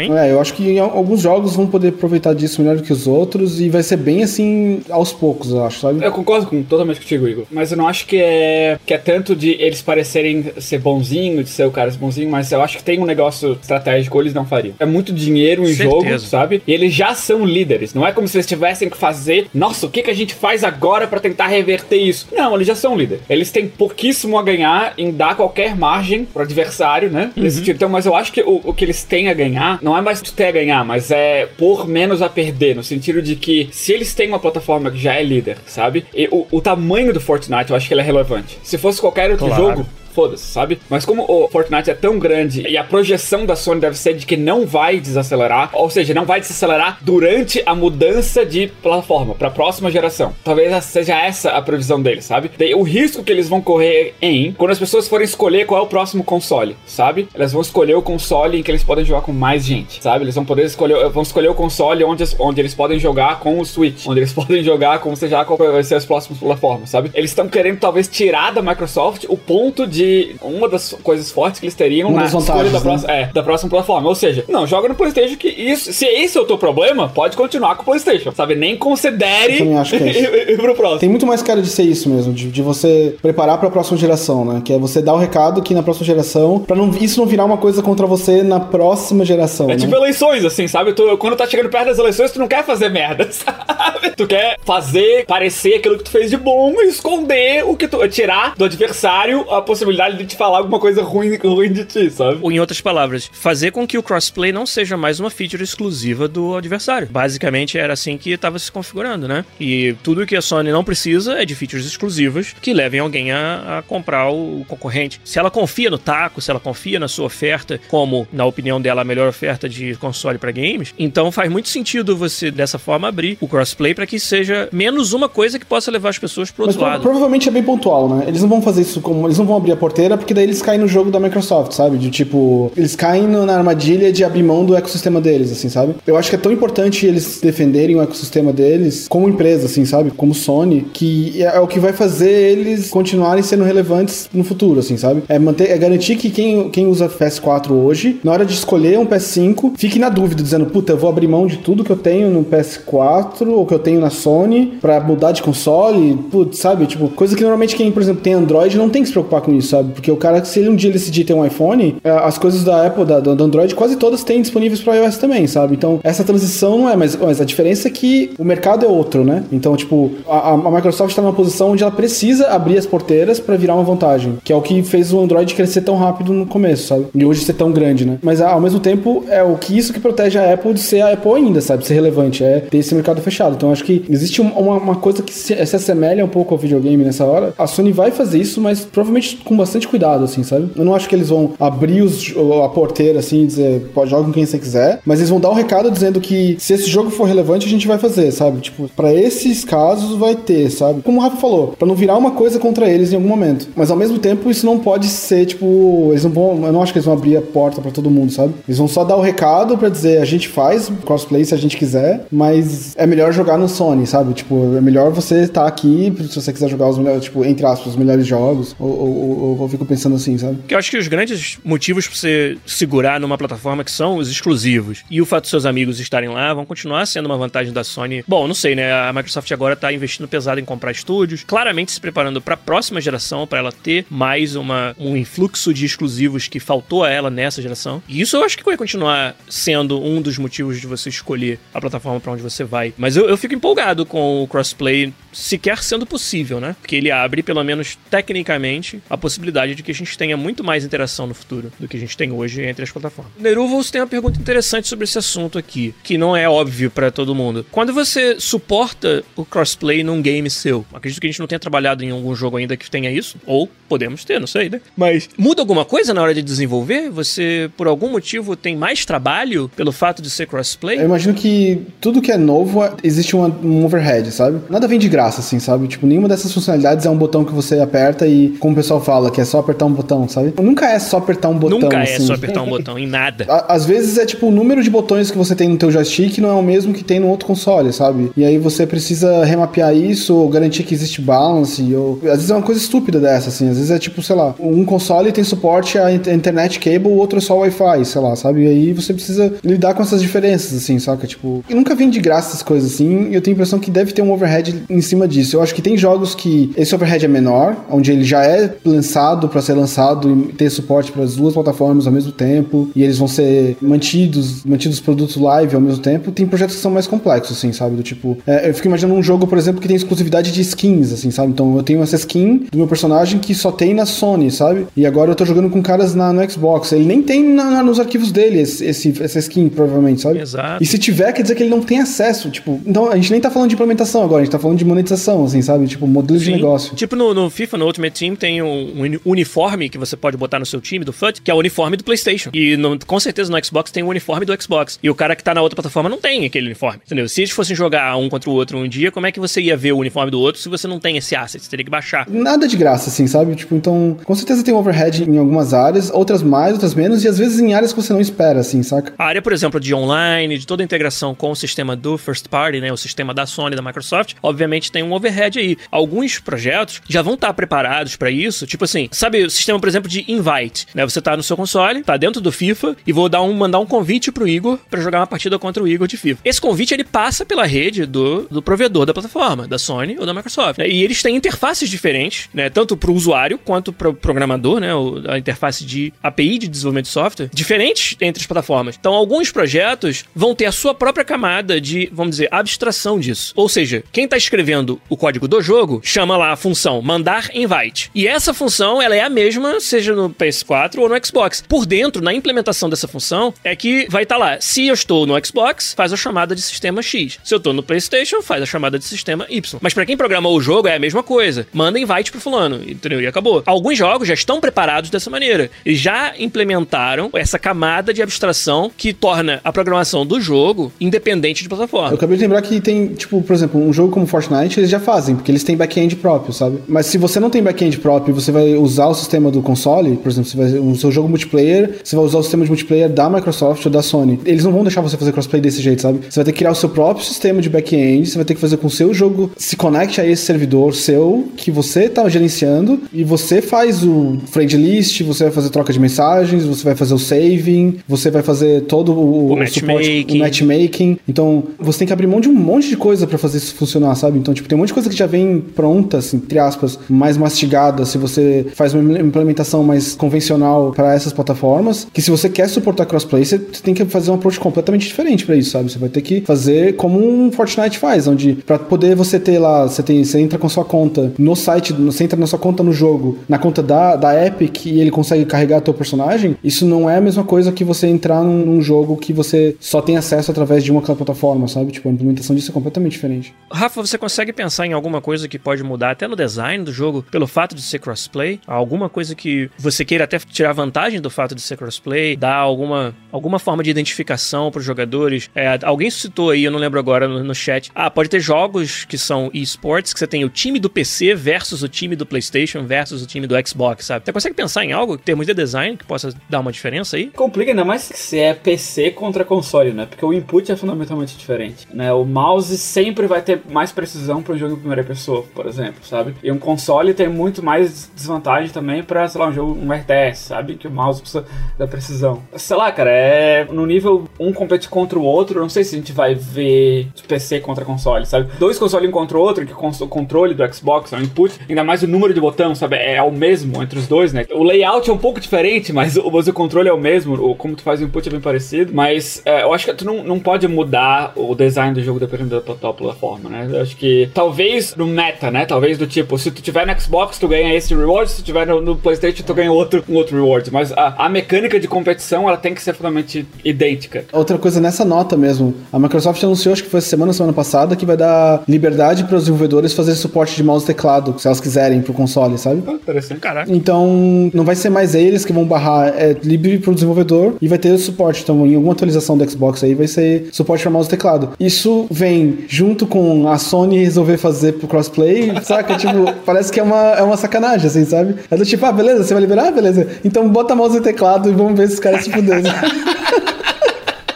[0.00, 0.10] hein?
[0.16, 3.60] É, eu acho que alguns jogos vão poder aproveitar disso melhor do que os outros
[3.60, 6.04] e vai ser bem assim aos poucos, eu acho, sabe?
[6.04, 7.44] Eu concordo com, totalmente contigo, Igor.
[7.50, 11.50] Mas eu não acho que é, que é tanto de eles parecerem ser bonzinho, de
[11.50, 14.74] ser o cara bonzinho, mas eu acho que tem um negócio estratégico eles não fariam.
[14.78, 15.90] É muito dinheiro em Certeza.
[15.90, 16.62] jogo, sabe?
[16.66, 17.94] E eles já são líderes.
[17.94, 20.64] Não é como se eles tivessem que fazer, nossa, o que, que a gente faz
[20.64, 22.28] agora pra tentar reverter isso?
[22.32, 23.24] Não, eles já são líderes.
[23.28, 27.30] Eles têm pouquíssimo a ganhar em dar qualquer margem pro adversário, né?
[27.36, 27.76] Nesse sentido.
[27.76, 30.20] Então, mas eu acho que o, o que eles têm a ganhar não é mais
[30.22, 34.14] ter a ganhar, mas é por menos a perder, no sentido de que se eles
[34.14, 36.04] têm uma plataforma que já é líder, sabe?
[36.14, 38.58] E o, o tamanho do Fortnite, eu acho que ele é relevante.
[38.62, 39.62] Se fosse qualquer outro Claro.
[39.62, 40.78] jogo, foda-se, sabe?
[40.88, 44.26] Mas como o Fortnite é tão grande e a projeção da Sony deve ser de
[44.26, 49.48] que não vai desacelerar, ou seja, não vai desacelerar durante a mudança de plataforma para
[49.48, 50.34] a próxima geração.
[50.44, 52.50] Talvez seja essa a previsão deles, sabe?
[52.76, 55.88] O risco que eles vão correr em quando as pessoas forem escolher qual é o
[55.88, 57.28] próximo console, sabe?
[57.34, 60.24] Elas vão escolher o console em que eles podem jogar com mais gente, sabe?
[60.24, 63.64] Eles vão poder escolher, vão escolher o console onde, onde eles podem jogar com o
[63.64, 67.10] Switch, onde eles podem jogar com seja qual vai ser as próximas plataformas, sabe?
[67.14, 70.01] Eles estão querendo talvez tirar da Microsoft o ponto de
[70.40, 72.80] uma das coisas fortes que eles teriam Uma na escolha da, né?
[72.80, 74.08] próxima, é, da próxima plataforma.
[74.08, 77.36] Ou seja, não, joga no PlayStation que isso, se esse é o teu problema, pode
[77.36, 78.54] continuar com o PlayStation, sabe?
[78.54, 80.20] Nem considere Eu acho que é isso.
[80.20, 81.00] ir, ir pro próximo.
[81.00, 84.44] Tem muito mais cara de ser isso mesmo, de, de você preparar pra próxima geração,
[84.44, 84.62] né?
[84.64, 87.44] Que é você dar o recado que na próxima geração, pra não, isso não virar
[87.44, 89.66] uma coisa contra você na próxima geração.
[89.70, 89.76] É né?
[89.76, 90.92] tipo eleições, assim, sabe?
[90.92, 94.10] Tu- quando tá chegando perto das eleições, tu não quer fazer merda, sabe?
[94.16, 98.06] Tu quer fazer parecer aquilo que tu fez de bom e esconder o que tu.
[98.08, 102.38] tirar do adversário a possibilidade de te falar alguma coisa ruim, ruim de ti, sabe?
[102.42, 106.28] Ou em outras palavras, fazer com que o crossplay não seja mais uma feature exclusiva
[106.28, 107.08] do adversário.
[107.10, 109.44] Basicamente era assim que estava se configurando, né?
[109.60, 113.78] E tudo que a Sony não precisa é de features exclusivas que levem alguém a,
[113.78, 115.20] a comprar o concorrente.
[115.24, 119.02] Se ela confia no taco, se ela confia na sua oferta, como, na opinião dela,
[119.02, 123.36] a melhor oferta de console para games, então faz muito sentido você, dessa forma, abrir
[123.40, 126.74] o crossplay para que seja menos uma coisa que possa levar as pessoas pro Mas
[126.76, 127.02] outro lado.
[127.02, 128.24] provavelmente é bem pontual, né?
[128.26, 129.26] Eles não vão fazer isso como.
[129.26, 131.98] Eles não vão abrir a porteira, porque daí eles caem no jogo da Microsoft, sabe?
[131.98, 135.96] De tipo, eles caem na armadilha de abrir mão do ecossistema deles, assim, sabe?
[136.06, 140.12] Eu acho que é tão importante eles defenderem o ecossistema deles como empresa, assim, sabe?
[140.12, 144.78] Como Sony, que é, é o que vai fazer eles continuarem sendo relevantes no futuro,
[144.78, 145.24] assim, sabe?
[145.28, 149.06] É manter, é garantir que quem, quem usa PS4 hoje, na hora de escolher um
[149.06, 152.30] PS5, fique na dúvida, dizendo, puta, eu vou abrir mão de tudo que eu tenho
[152.30, 156.86] no PS4 ou que eu tenho na Sony pra mudar de console, putz, sabe?
[156.86, 159.52] Tipo, coisa que normalmente quem, por exemplo, tem Android não tem que se preocupar com
[159.52, 159.92] isso, sabe?
[159.92, 162.86] Porque o cara, se ele um dia decidir ter um iPhone, é, as coisas da
[162.86, 165.74] Apple, da, do Android, quase todas têm disponíveis para iOS também, sabe?
[165.74, 169.24] Então, essa transição não é, mas, mas a diferença é que o mercado é outro,
[169.24, 169.44] né?
[169.52, 173.56] Então, tipo, a, a Microsoft está numa posição onde ela precisa abrir as porteiras para
[173.56, 176.86] virar uma vantagem, que é o que fez o Android crescer tão rápido no começo,
[176.88, 177.06] sabe?
[177.14, 178.18] E hoje ser tão grande, né?
[178.22, 181.12] Mas ao mesmo tempo, é o que isso que protege a Apple de ser a
[181.12, 181.86] Apple ainda, sabe?
[181.86, 183.54] Ser relevante, é ter esse mercado fechado.
[183.56, 186.58] Então, acho que existe um- uma, uma coisa que se, se assemelha um pouco ao
[186.58, 187.54] videogame nessa hora.
[187.58, 190.70] A Sony vai fazer isso, mas provavelmente com bastante cuidado, assim, sabe?
[190.76, 192.32] Eu não acho que eles vão abrir os-
[192.64, 195.50] a porteira, assim, e dizer, pode jogar com quem você quiser, mas eles vão dar
[195.50, 198.60] um recado dizendo que se esse jogo for relevante, a gente vai fazer, sabe?
[198.60, 201.02] Tipo, pra esses casos vai ter, sabe?
[201.02, 203.68] Como o Rafa falou, pra não virar uma coisa contra eles em algum momento.
[203.76, 206.92] Mas ao mesmo tempo, isso não pode ser, tipo, eles não vão, eu não acho
[206.92, 208.52] que eles vão abrir a porta pra todo mundo, sabe?
[208.66, 211.76] Eles vão só dar o recado pra dizer, a gente faz crossplay se a gente
[211.76, 214.32] quiser, mas é melhor jogar no Sony, sabe?
[214.34, 217.88] Tipo, é melhor você estar aqui se você quiser jogar os melhores, tipo, entre aspas,
[217.88, 218.74] os melhores jogos.
[218.78, 220.56] Ou, ou, ou- ou eu fico pensando assim, sabe?
[220.56, 224.30] Porque eu acho que os grandes motivos pra você segurar numa plataforma que são os
[224.30, 227.84] exclusivos e o fato dos seus amigos estarem lá vão continuar sendo uma vantagem da
[227.84, 228.24] Sony.
[228.26, 228.92] Bom, não sei, né?
[228.92, 233.46] A Microsoft agora tá investindo pesado em comprar estúdios, claramente se preparando pra próxima geração,
[233.46, 238.02] pra ela ter mais uma, um influxo de exclusivos que faltou a ela nessa geração.
[238.08, 241.80] E isso eu acho que vai continuar sendo um dos motivos de você escolher a
[241.80, 242.92] plataforma pra onde você vai.
[242.96, 246.76] Mas eu, eu fico empolgado com o crossplay sequer sendo possível, né?
[246.80, 250.84] Porque ele abre, pelo menos tecnicamente, a possibilidade de que a gente tenha muito mais
[250.84, 253.32] interação no futuro do que a gente tem hoje entre as plataformas.
[253.38, 257.34] Neruvos tem uma pergunta interessante sobre esse assunto aqui, que não é óbvio pra todo
[257.34, 257.64] mundo.
[257.70, 262.04] Quando você suporta o crossplay num game seu, acredito que a gente não tenha trabalhado
[262.04, 264.80] em algum jogo ainda que tenha isso, ou podemos ter, não sei, né?
[264.96, 267.10] Mas muda alguma coisa na hora de desenvolver?
[267.10, 270.98] Você, por algum motivo, tem mais trabalho pelo fato de ser crossplay?
[270.98, 274.60] Eu imagino que tudo que é novo existe um overhead, sabe?
[274.68, 275.88] Nada vem de graça, assim, sabe?
[275.88, 279.30] Tipo, nenhuma dessas funcionalidades é um botão que você aperta e, como o pessoal fala,
[279.30, 280.52] que é só apertar um botão, sabe?
[280.60, 281.78] Nunca é só apertar um botão.
[281.78, 282.26] Nunca é assim.
[282.26, 283.46] só apertar um botão em nada.
[283.68, 286.50] Às vezes é tipo o número de botões que você tem no teu joystick não
[286.50, 288.30] é o mesmo que tem no outro console, sabe?
[288.36, 291.82] E aí você precisa remapear isso ou garantir que existe balance.
[291.94, 292.18] Ou...
[292.24, 293.68] Às vezes é uma coisa estúpida dessa, assim.
[293.68, 297.16] Às vezes é tipo, sei lá, um console tem suporte a in- internet cable, o
[297.16, 298.64] outro é só Wi-Fi, sei lá, sabe?
[298.64, 301.26] E aí você precisa lidar com essas diferenças, assim, saca?
[301.26, 303.30] Tipo, nunca vem de graça essas coisas assim.
[303.30, 305.56] E eu tenho a impressão que deve ter um overhead em cima disso.
[305.56, 309.48] Eu acho que tem jogos que esse overhead é menor, onde ele já é lançado
[309.48, 313.18] pra ser lançado e ter suporte para as duas plataformas ao mesmo tempo, e eles
[313.18, 316.30] vão ser mantidos, mantidos produtos live ao mesmo tempo.
[316.32, 317.96] Tem projetos que são mais complexos, assim, sabe?
[317.96, 321.12] Do tipo, é, eu fico imaginando um jogo, por exemplo, que tem exclusividade de skins,
[321.12, 321.52] assim, sabe?
[321.52, 324.86] Então eu tenho essa skin do meu personagem que só tem na Sony, sabe?
[324.96, 326.92] E agora eu tô jogando com caras na, no Xbox.
[326.92, 330.38] Ele nem tem na- na- nos arquivos dele esse, esse- essa skin, provavelmente, sabe?
[330.40, 330.82] Exato.
[330.82, 332.50] E se tiver, quer dizer que ele não tem acesso.
[332.50, 334.84] Tipo, então a gente nem tá falando de implementação agora, a gente tá falando de
[334.84, 335.86] monetização, assim, sabe?
[335.86, 336.52] Tipo, modelo de Sim.
[336.52, 336.94] negócio.
[336.94, 340.58] Tipo no, no FIFA, no Ultimate Team, tem um, uni- uniforme que você pode botar
[340.58, 342.50] no seu time do FUT, que é o uniforme do PlayStation.
[342.52, 344.98] E no- com certeza no Xbox tem o uniforme do Xbox.
[345.02, 347.00] E o cara que tá na outra plataforma não tem aquele uniforme.
[347.06, 347.28] Entendeu?
[347.28, 349.76] Se eles fossem jogar um contra o outro um dia, como é que você ia
[349.76, 351.62] ver o uniforme do outro se você não tem esse asset?
[351.64, 352.26] Você teria que baixar.
[352.28, 353.54] Nada de graça, assim, sabe?
[353.54, 357.38] Tipo, então, com certeza tem overhead em algumas áreas, outras mais, outras menos, e às
[357.38, 359.12] vezes em áreas que você não espera, assim, saca?
[359.18, 362.48] A área, por exemplo, de online, de toda a integração com o sistema do first
[362.48, 365.76] party, né, o sistema da Sony, da Microsoft, obviamente tem um overhead aí.
[365.90, 370.08] Alguns projetos já vão estar preparados para isso, tipo assim, sabe o sistema, por exemplo,
[370.08, 371.04] de invite, né?
[371.04, 373.86] Você tá no seu console, tá dentro do FIFA e vou dar um mandar um
[373.86, 376.40] convite pro Igor para jogar uma partida contra o Igor de FIFA.
[376.44, 380.34] Esse convite ele passa pela rede do, do provedor da plataforma, da Sony ou da
[380.34, 380.88] Microsoft, né?
[380.88, 385.38] E eles têm interfaces diferentes, né, tanto pro usuário quanto pro programador, né, o- a
[385.38, 388.96] interface de API de desenvolvimento de software, diferentes entre as plataformas.
[388.98, 393.52] Então, alguns projetos vão ter a sua própria camada de, vamos dizer, abstração disso.
[393.54, 398.10] Ou seja, quem está escrevendo o código do jogo chama lá a função mandar invite.
[398.14, 401.62] E essa função, ela é a mesma, seja no PS4 ou no Xbox.
[401.68, 405.34] Por dentro, na implementação dessa função, é que vai estar lá, se eu estou no
[405.44, 407.38] Xbox, faz a chamada de sistema X.
[407.42, 409.78] Se eu estou no PlayStation, faz a chamada de sistema Y.
[409.80, 411.66] Mas para quem programou o jogo, é a mesma coisa.
[411.72, 413.20] Manda invite pro fulano, entendeu?
[413.20, 413.62] E acabou.
[413.66, 415.70] Alguns jogos já estão preparados dessa maneira.
[415.84, 421.66] Eles já implementaram essa camada de abstração que torna a programação do jogo independente de
[421.66, 422.14] Eu plataforma.
[422.14, 425.34] acabei de lembrar que tem, tipo, por exemplo, um jogo como Fortnite, Eles já fazem,
[425.34, 426.78] porque eles têm back-end próprio, sabe?
[426.88, 430.16] Mas se você não tem back-end próprio e você vai usar o sistema do console,
[430.16, 433.08] por exemplo, você vai, o seu jogo multiplayer, você vai usar o sistema de multiplayer
[433.08, 434.38] da Microsoft ou da Sony.
[434.44, 436.20] Eles não vão deixar você fazer crossplay desse jeito, sabe?
[436.28, 438.60] Você vai ter que criar o seu próprio sistema de back-end, você vai ter que
[438.60, 443.00] fazer com o seu jogo se conecte a esse servidor seu que você tá gerenciando
[443.12, 447.14] e você faz o friend list, você vai fazer troca de mensagens, você vai fazer
[447.14, 450.36] o saving, você vai fazer todo o, O matchmaking.
[450.36, 451.18] o matchmaking.
[451.28, 454.14] Então, você tem que abrir mão de um monte de coisa pra fazer isso funcionar,
[454.14, 454.38] sabe?
[454.38, 457.36] Então, tipo, tem um monte de coisa que já vem pronta, assim, entre aspas, mais
[457.36, 462.68] mastigada, se você faz uma implementação mais convencional para essas plataformas, que se você quer
[462.68, 465.90] suportar crossplay, você tem que fazer um approach completamente diferente pra isso, sabe?
[465.90, 469.86] Você vai ter que fazer como um Fortnite faz, onde pra poder você ter lá,
[469.86, 472.92] você tem, você entra com sua conta no site, você entra na sua conta no
[472.92, 477.16] jogo, na conta da, da Epic e ele consegue carregar teu personagem, isso não é
[477.16, 480.82] a mesma coisa que você entrar num, num jogo que você só tem acesso através
[480.82, 481.92] de uma plataforma, sabe?
[481.92, 483.54] Tipo, a implementação disso é completamente diferente.
[483.70, 487.22] Rafa, você consegue pensar em alguma coisa que pode mudar até no design do jogo
[487.30, 488.58] pelo fato de ser crossplay?
[488.66, 492.34] Alguma coisa que você queira até tirar vantagem do fato de ser crossplay?
[492.34, 495.50] Dar alguma, alguma forma de identificação para os jogadores?
[495.54, 497.90] É, alguém citou aí, eu não lembro agora no, no chat.
[497.94, 501.82] Ah, pode ter jogos que são esportes, que você tem o time do PC versus
[501.82, 504.24] o time do PlayStation versus o time do Xbox, sabe?
[504.24, 507.26] Você consegue pensar em algo em termos de design que possa dar uma diferença aí?
[507.26, 510.06] Complica ainda mais se é PC contra console, né?
[510.06, 512.12] Porque o input é fundamentalmente diferente, né?
[512.12, 516.04] O mouse sempre vai ter mais precisão para um jogo em primeira pessoa, por exemplo,
[516.04, 516.34] sabe?
[516.42, 520.38] E um console tem muito mais desvantagem também para, sei lá, um jogo, um RTS,
[520.38, 520.76] sabe?
[520.76, 521.44] Que o mouse precisa
[521.78, 522.42] da precisão.
[522.56, 525.98] Sei lá, cara, é no nível um compete contra o outro, não sei se a
[525.98, 528.48] gente vai ver PC contra console, sabe?
[528.58, 531.82] Dois consoles um contra o outro, que o controle do Xbox, é o input, ainda
[531.82, 532.96] mais o número de botão, sabe?
[532.96, 534.46] É o mesmo entre os dois, né?
[534.52, 537.54] O layout é um pouco diferente, mas o, mas o controle é o mesmo, o,
[537.54, 540.22] como tu faz o input é bem parecido, mas é, eu acho que tu não,
[540.22, 543.68] não pode mudar o design do jogo dependendo da tua plataforma, né?
[543.70, 545.66] Eu acho que talvez no meta, né?
[545.66, 548.66] Talvez do tipo, se tu tiver no Xbox, tu ganha esse reward, se tu tiver
[548.66, 552.48] no, no PlayStation, tu ganha outro, um outro reward, mas a, a mecânica de competição,
[552.48, 554.24] ela tem que ser fundamentalmente idêntica.
[554.32, 558.06] Outra coisa nessa nota mesmo, a Microsoft anunciou, acho que foi semana, semana passada, que
[558.06, 562.00] vai dar liberdade para os desenvolvedores fazerem suporte de mouse e teclado, se elas quiserem,
[562.02, 562.82] pro console, sabe?
[562.86, 563.40] Ah, interessante.
[563.40, 563.72] Caraca.
[563.72, 567.78] Então, não vai ser mais eles que vão barrar, é livre pro desenvolvedor e vai
[567.78, 568.42] ter o suporte.
[568.42, 571.50] Então, em alguma atualização do Xbox aí, vai ser suporte para mouse e teclado.
[571.58, 575.96] Isso vem junto com a Sony resolver fazer pro crossplay, saca?
[575.96, 578.36] tipo, parece que é uma, é uma sacanagem, assim, sabe?
[578.50, 579.68] É do tipo, ah, beleza, você vai liberar?
[579.68, 580.06] Ah, beleza.
[580.24, 582.64] Então, bota mouse e teclado e vamos ver se os caras se fuderem.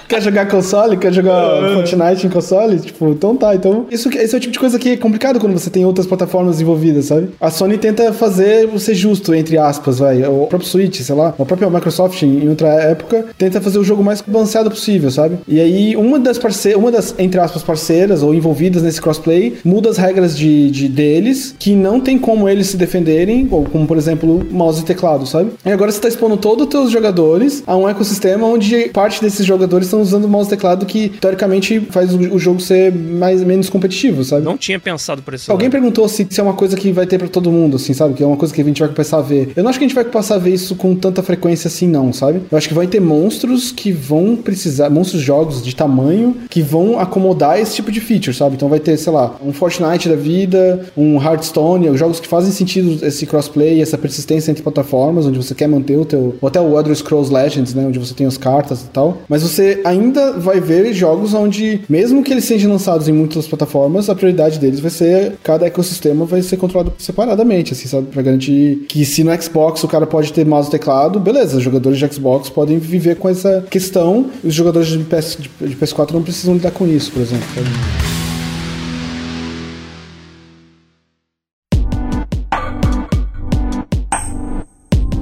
[0.08, 0.96] Quer jogar console?
[0.96, 2.78] Quer jogar Fortnite em console?
[2.78, 3.54] Tipo, então tá.
[3.54, 6.06] Então, isso, esse é o tipo de coisa que é complicado quando você tem outras
[6.06, 7.30] plataformas envolvidas, sabe?
[7.40, 10.22] A Sony tenta fazer ser justo, entre aspas, vai.
[10.24, 14.02] O próprio Switch, sei lá, a própria Microsoft, em outra época, tenta fazer o jogo
[14.02, 15.38] mais balanceado possível, sabe?
[15.48, 19.90] E aí, uma das parceiras, uma das, entre aspas, parceiras ou envolvidas nesse crossplay, muda
[19.90, 23.96] as regras de, de deles, que não tem como eles se defenderem, ou como, por
[23.96, 25.50] exemplo, mouse e teclado, sabe?
[25.64, 29.44] E agora você tá expondo todos os teus jogadores a um ecossistema onde parte desses
[29.44, 33.68] jogadores estão usando o mouse e teclado que, teoricamente, faz o, jogo ser mais, menos
[33.68, 34.44] competitivo, sabe?
[34.44, 35.72] Não tinha pensado por esse Alguém lado.
[35.72, 38.14] perguntou se, se é uma coisa que vai ter pra todo mundo, assim, sabe?
[38.14, 39.52] Que é uma coisa que a gente vai começar a ver.
[39.56, 41.88] Eu não acho que a gente vai passar a ver isso com tanta frequência assim,
[41.88, 42.42] não, sabe?
[42.50, 46.98] Eu acho que vai ter monstros que vão precisar, monstros jogos de tamanho que vão
[46.98, 48.56] acomodar esse tipo de feature, sabe?
[48.56, 53.04] Então vai ter, sei lá, um Fortnite da vida, um Hearthstone, jogos que fazem sentido
[53.04, 56.36] esse crossplay, essa persistência entre plataformas, onde você quer manter o teu.
[56.40, 57.86] Ou até o Elder Scrolls Legends, né?
[57.86, 59.18] Onde você tem as cartas e tal.
[59.28, 64.08] Mas você ainda vai ver jogos onde, mesmo que eles sejam lançados em muitas plataformas,
[64.08, 68.08] a prioridade deles vai ser cada ecossistema vai ser controlado separadamente, assim, sabe?
[68.08, 71.62] Pra garantir que se no Xbox o cara pode ter mouse e teclado, beleza, os
[71.62, 76.12] jogadores de Xbox podem viver com essa questão, os jogadores de, PS, de, de PS4
[76.12, 77.46] não precisam lidar com isso, por exemplo.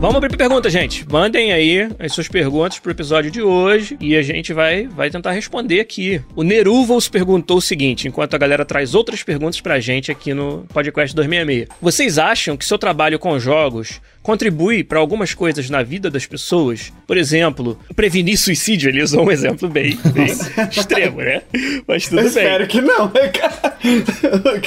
[0.04, 1.10] Vamos abrir pra pergunta, gente.
[1.10, 5.30] Mandem aí as suas perguntas pro episódio de hoje e a gente vai, vai tentar
[5.30, 6.20] responder aqui.
[6.36, 10.66] O Neruvos perguntou o seguinte, enquanto a galera traz outras perguntas pra gente aqui no
[10.74, 11.68] Podcast 266.
[11.80, 16.92] Vocês acham que seu trabalho com jogos contribui para algumas coisas na vida das pessoas?
[17.06, 18.88] Por exemplo, prevenir suicídio.
[18.88, 20.32] Ele usou um exemplo bem, bem
[20.70, 21.42] extremo, né?
[21.86, 22.28] Mas tudo Eu bem.
[22.28, 23.76] espero que não, né, cara?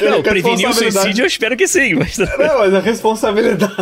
[0.10, 2.18] Não, prevenir o suicídio eu espero que sim, mas.
[2.20, 3.74] Não, mas a responsabilidade.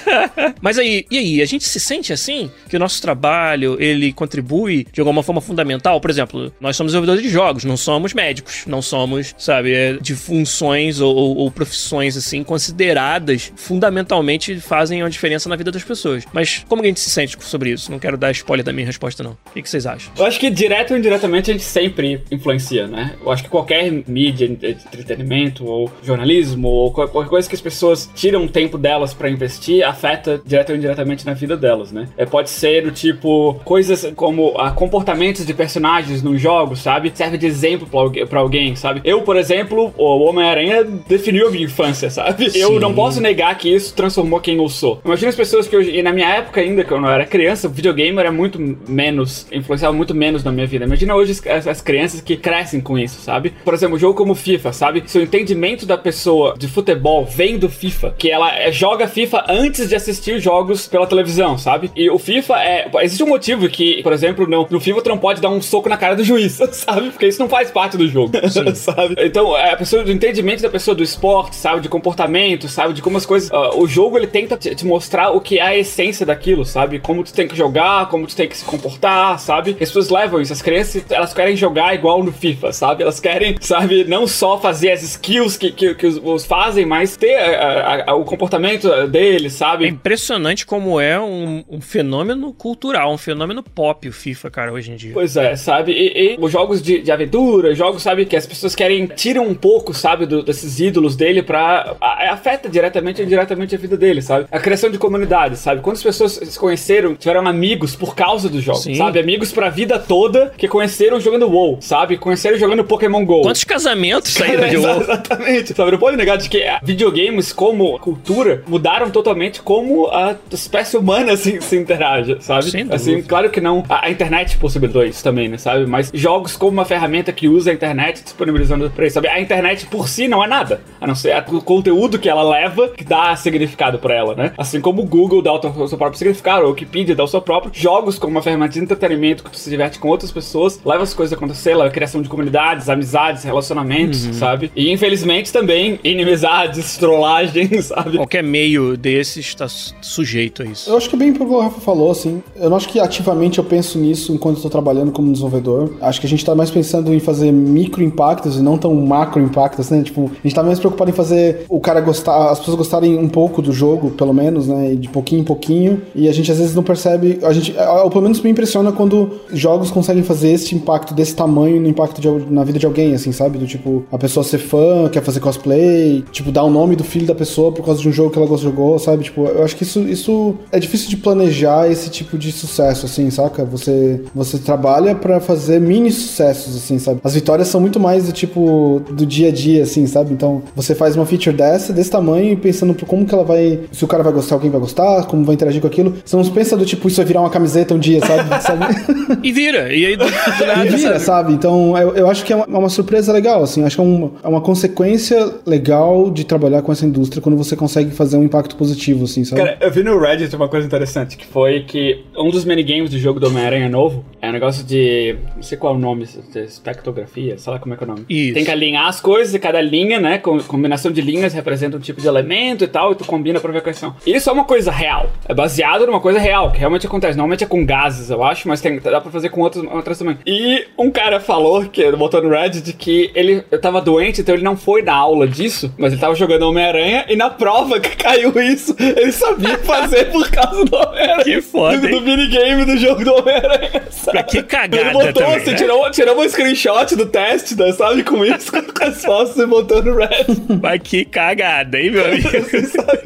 [0.62, 2.50] Mas aí, e aí, a gente se sente assim?
[2.68, 6.00] Que o nosso trabalho, ele contribui de alguma forma fundamental?
[6.00, 10.14] Por exemplo, nós somos desenvolvedores de jogos, não somos médicos, não somos, sabe, é, de
[10.14, 16.24] funções ou- ou profissões, assim, consideradas fundamentalmente fazem uma diferença na vida das pessoas.
[16.32, 17.90] Mas como a gente se sente sobre isso?
[17.90, 19.32] Não quero dar spoiler da minha resposta, não.
[19.32, 20.12] O que, vocês acham?
[20.16, 23.16] Eu acho que direto ou indiretamente a gente sempre influencia, né?
[23.20, 28.08] Eu acho que qualquer mídia de entretenimento ou jornalismo ou qualquer coisa que as pessoas
[28.14, 32.08] tiram tempo delas para investir afeta direto ou indiretamente na vida delas, né?
[32.16, 37.10] É, pode ser do tipo coisas como ah, comportamentos de personagens nos jogos, sabe?
[37.14, 37.88] Serve de exemplo
[38.28, 39.00] para alguém, sabe?
[39.04, 42.50] Eu, por exemplo, o Homem-Aranha definiu a minha infância, sabe?
[42.50, 42.58] Sim.
[42.58, 44.99] Eu não posso negar que isso transformou quem eu sou.
[45.04, 47.70] Imagina as pessoas que hoje, e na minha época ainda, quando eu era criança, o
[47.70, 50.84] videogame era muito menos, influenciava muito menos na minha vida.
[50.84, 53.54] Imagina hoje as, as crianças que crescem com isso, sabe?
[53.64, 55.02] Por exemplo, um jogo como FIFA, sabe?
[55.06, 59.44] Se o entendimento da pessoa de futebol vem do FIFA, que ela é, joga FIFA
[59.48, 61.90] antes de assistir jogos pela televisão, sabe?
[61.96, 62.90] E o FIFA é.
[63.02, 65.88] Existe um motivo que, por exemplo, no, no FIFA tu não pode dar um soco
[65.88, 67.10] na cara do juiz, sabe?
[67.10, 68.32] Porque isso não faz parte do jogo,
[68.74, 69.16] sabe?
[69.18, 71.80] Então, é a pessoa do entendimento da pessoa do esporte, sabe?
[71.80, 72.94] De comportamento, sabe?
[72.94, 73.50] De como as coisas.
[73.50, 76.98] Uh, o jogo ele tenta te, te, mostrar o que é a essência daquilo, sabe?
[76.98, 79.70] Como tu tem que jogar, como tu tem que se comportar, sabe?
[79.72, 80.52] As pessoas levam isso.
[80.52, 83.04] As crianças, elas querem jogar igual no FIFA, sabe?
[83.04, 84.04] Elas querem, sabe?
[84.04, 88.14] Não só fazer as skills que, que, que os, os fazem, mas ter a, a,
[88.14, 89.84] o comportamento deles, sabe?
[89.84, 94.90] É impressionante como é um, um, fenômeno cultural, um fenômeno pop o FIFA, cara, hoje
[94.90, 95.12] em dia.
[95.12, 95.92] Pois é, sabe?
[95.92, 99.54] E, e os jogos de, de, aventura, jogos, sabe, que as pessoas querem, tiram um
[99.54, 101.96] pouco, sabe, do, desses ídolos dele pra.
[102.00, 104.46] A, afeta diretamente ou indiretamente a vida dele, sabe?
[104.50, 105.82] A criação de comunidades, sabe?
[105.82, 108.94] Quantas pessoas se conheceram, tiveram amigos por causa do jogo, Sim.
[108.94, 109.20] sabe?
[109.20, 112.16] Amigos pra vida toda que conheceram jogando WoW, sabe?
[112.16, 113.42] Conheceram jogando Pokémon GO.
[113.42, 115.02] Quantos casamentos saíram de WoW?
[115.02, 115.74] Exatamente.
[115.74, 115.90] Sabe?
[115.92, 121.60] Não pode negar de que videogames como cultura mudaram totalmente como a espécie humana se,
[121.60, 122.70] se interage, sabe?
[122.70, 123.84] Sem assim, claro que não.
[123.88, 125.58] A, a, internet possibilitou isso também, né?
[125.58, 125.86] Sabe?
[125.86, 129.28] Mas jogos como uma ferramenta que usa a internet disponibilizando pra isso, sabe?
[129.28, 130.80] A internet por si não é nada.
[131.00, 134.52] A não ser o conteúdo que ela leva que dá significado pra ela, né?
[134.70, 137.42] Assim como o Google dá o seu próprio significado, ou o Wikipedia dá o seu
[137.42, 137.72] próprio.
[137.74, 141.12] Jogos como uma ferramenta de entretenimento que tu se diverte com outras pessoas, leva as
[141.12, 144.32] coisas a acontecer, leva a criação de comunidades, amizades, relacionamentos, uhum.
[144.32, 144.70] sabe?
[144.76, 148.16] E infelizmente também inimizades, trollagens, sabe?
[148.16, 150.88] Qualquer meio desses está sujeito a isso.
[150.88, 152.40] Eu acho que é bem o que o Rafa falou, assim.
[152.54, 155.94] Eu não acho que ativamente eu penso nisso enquanto estou trabalhando como desenvolvedor.
[156.00, 159.42] Acho que a gente está mais pensando em fazer micro impactos e não tão macro
[159.42, 160.00] impactos, né?
[160.04, 163.28] Tipo, a gente tá mais preocupado em fazer o cara gostar, as pessoas gostarem um
[163.28, 164.94] pouco do jogo, pelo menos, né?
[164.94, 166.02] De pouquinho em pouquinho.
[166.14, 167.38] E a gente às vezes não percebe.
[167.42, 171.80] A gente, ou pelo menos me impressiona quando jogos conseguem fazer esse impacto desse tamanho
[171.80, 173.58] no impacto de, na vida de alguém, assim, sabe?
[173.58, 177.26] Do tipo, a pessoa ser fã, quer fazer cosplay, tipo, dar o nome do filho
[177.26, 179.24] da pessoa por causa de um jogo que ela jogou, sabe?
[179.24, 183.30] Tipo, eu acho que isso, isso é difícil de planejar esse tipo de sucesso, assim,
[183.30, 183.64] saca?
[183.64, 187.20] Você, você trabalha para fazer mini sucessos, assim, sabe?
[187.22, 190.32] As vitórias são muito mais do tipo do dia a dia, assim, sabe?
[190.32, 193.80] Então, você faz uma feature dessa, desse tamanho, pensando como que ela vai.
[193.92, 196.14] Se o cara vai gostar, alguém vai gostar, como vai interagir com aquilo.
[196.24, 198.48] Você não pensa do tipo, isso vai virar uma camiseta um dia, sabe?
[198.62, 199.40] sabe?
[199.42, 199.92] e vira.
[199.92, 201.50] E aí do, do nada, e vira, sabe?
[201.50, 201.52] sabe?
[201.52, 203.84] Então, eu, eu acho que é uma, é uma surpresa legal, assim.
[203.84, 207.76] Acho que é uma, é uma consequência legal de trabalhar com essa indústria quando você
[207.76, 209.62] consegue fazer um impacto positivo, assim, sabe?
[209.62, 213.18] Cara, eu vi no Reddit uma coisa interessante, que foi que um dos minigames do
[213.18, 215.36] jogo do Homem-Aranha novo é um negócio de.
[215.56, 218.24] Não sei qual é o nome, espectrografia, sei lá como é que é o nome.
[218.28, 218.54] Isso.
[218.54, 220.38] Tem que alinhar as coisas e cada linha, né?
[220.38, 223.72] Com, combinação de linhas representa um tipo de elemento e tal, e tu combina pra
[223.72, 224.14] ver quais são.
[224.30, 225.30] Isso é uma coisa real.
[225.48, 227.36] É baseado numa coisa real, que realmente acontece.
[227.36, 230.38] Normalmente é com gases, eu acho, mas tem, dá pra fazer com outros, outras também.
[230.46, 234.76] E um cara falou, que botou no Reddit, que ele tava doente, então ele não
[234.76, 238.94] foi na aula disso, mas ele tava jogando Homem-Aranha e na prova que caiu isso,
[238.98, 241.44] ele sabia fazer por causa do Homem-Aranha.
[241.44, 241.98] Que foda.
[241.98, 244.02] Do, do minigame do jogo do Homem-Aranha.
[244.24, 245.00] Pra que cagada.
[245.00, 245.76] Ele botou também, assim, né?
[245.76, 248.22] tirou, tirou um screenshot do teste, né, sabe?
[248.22, 250.62] Com isso, com as fotos e botou no Reddit.
[250.80, 252.48] Mas que cagada, hein, meu amigo?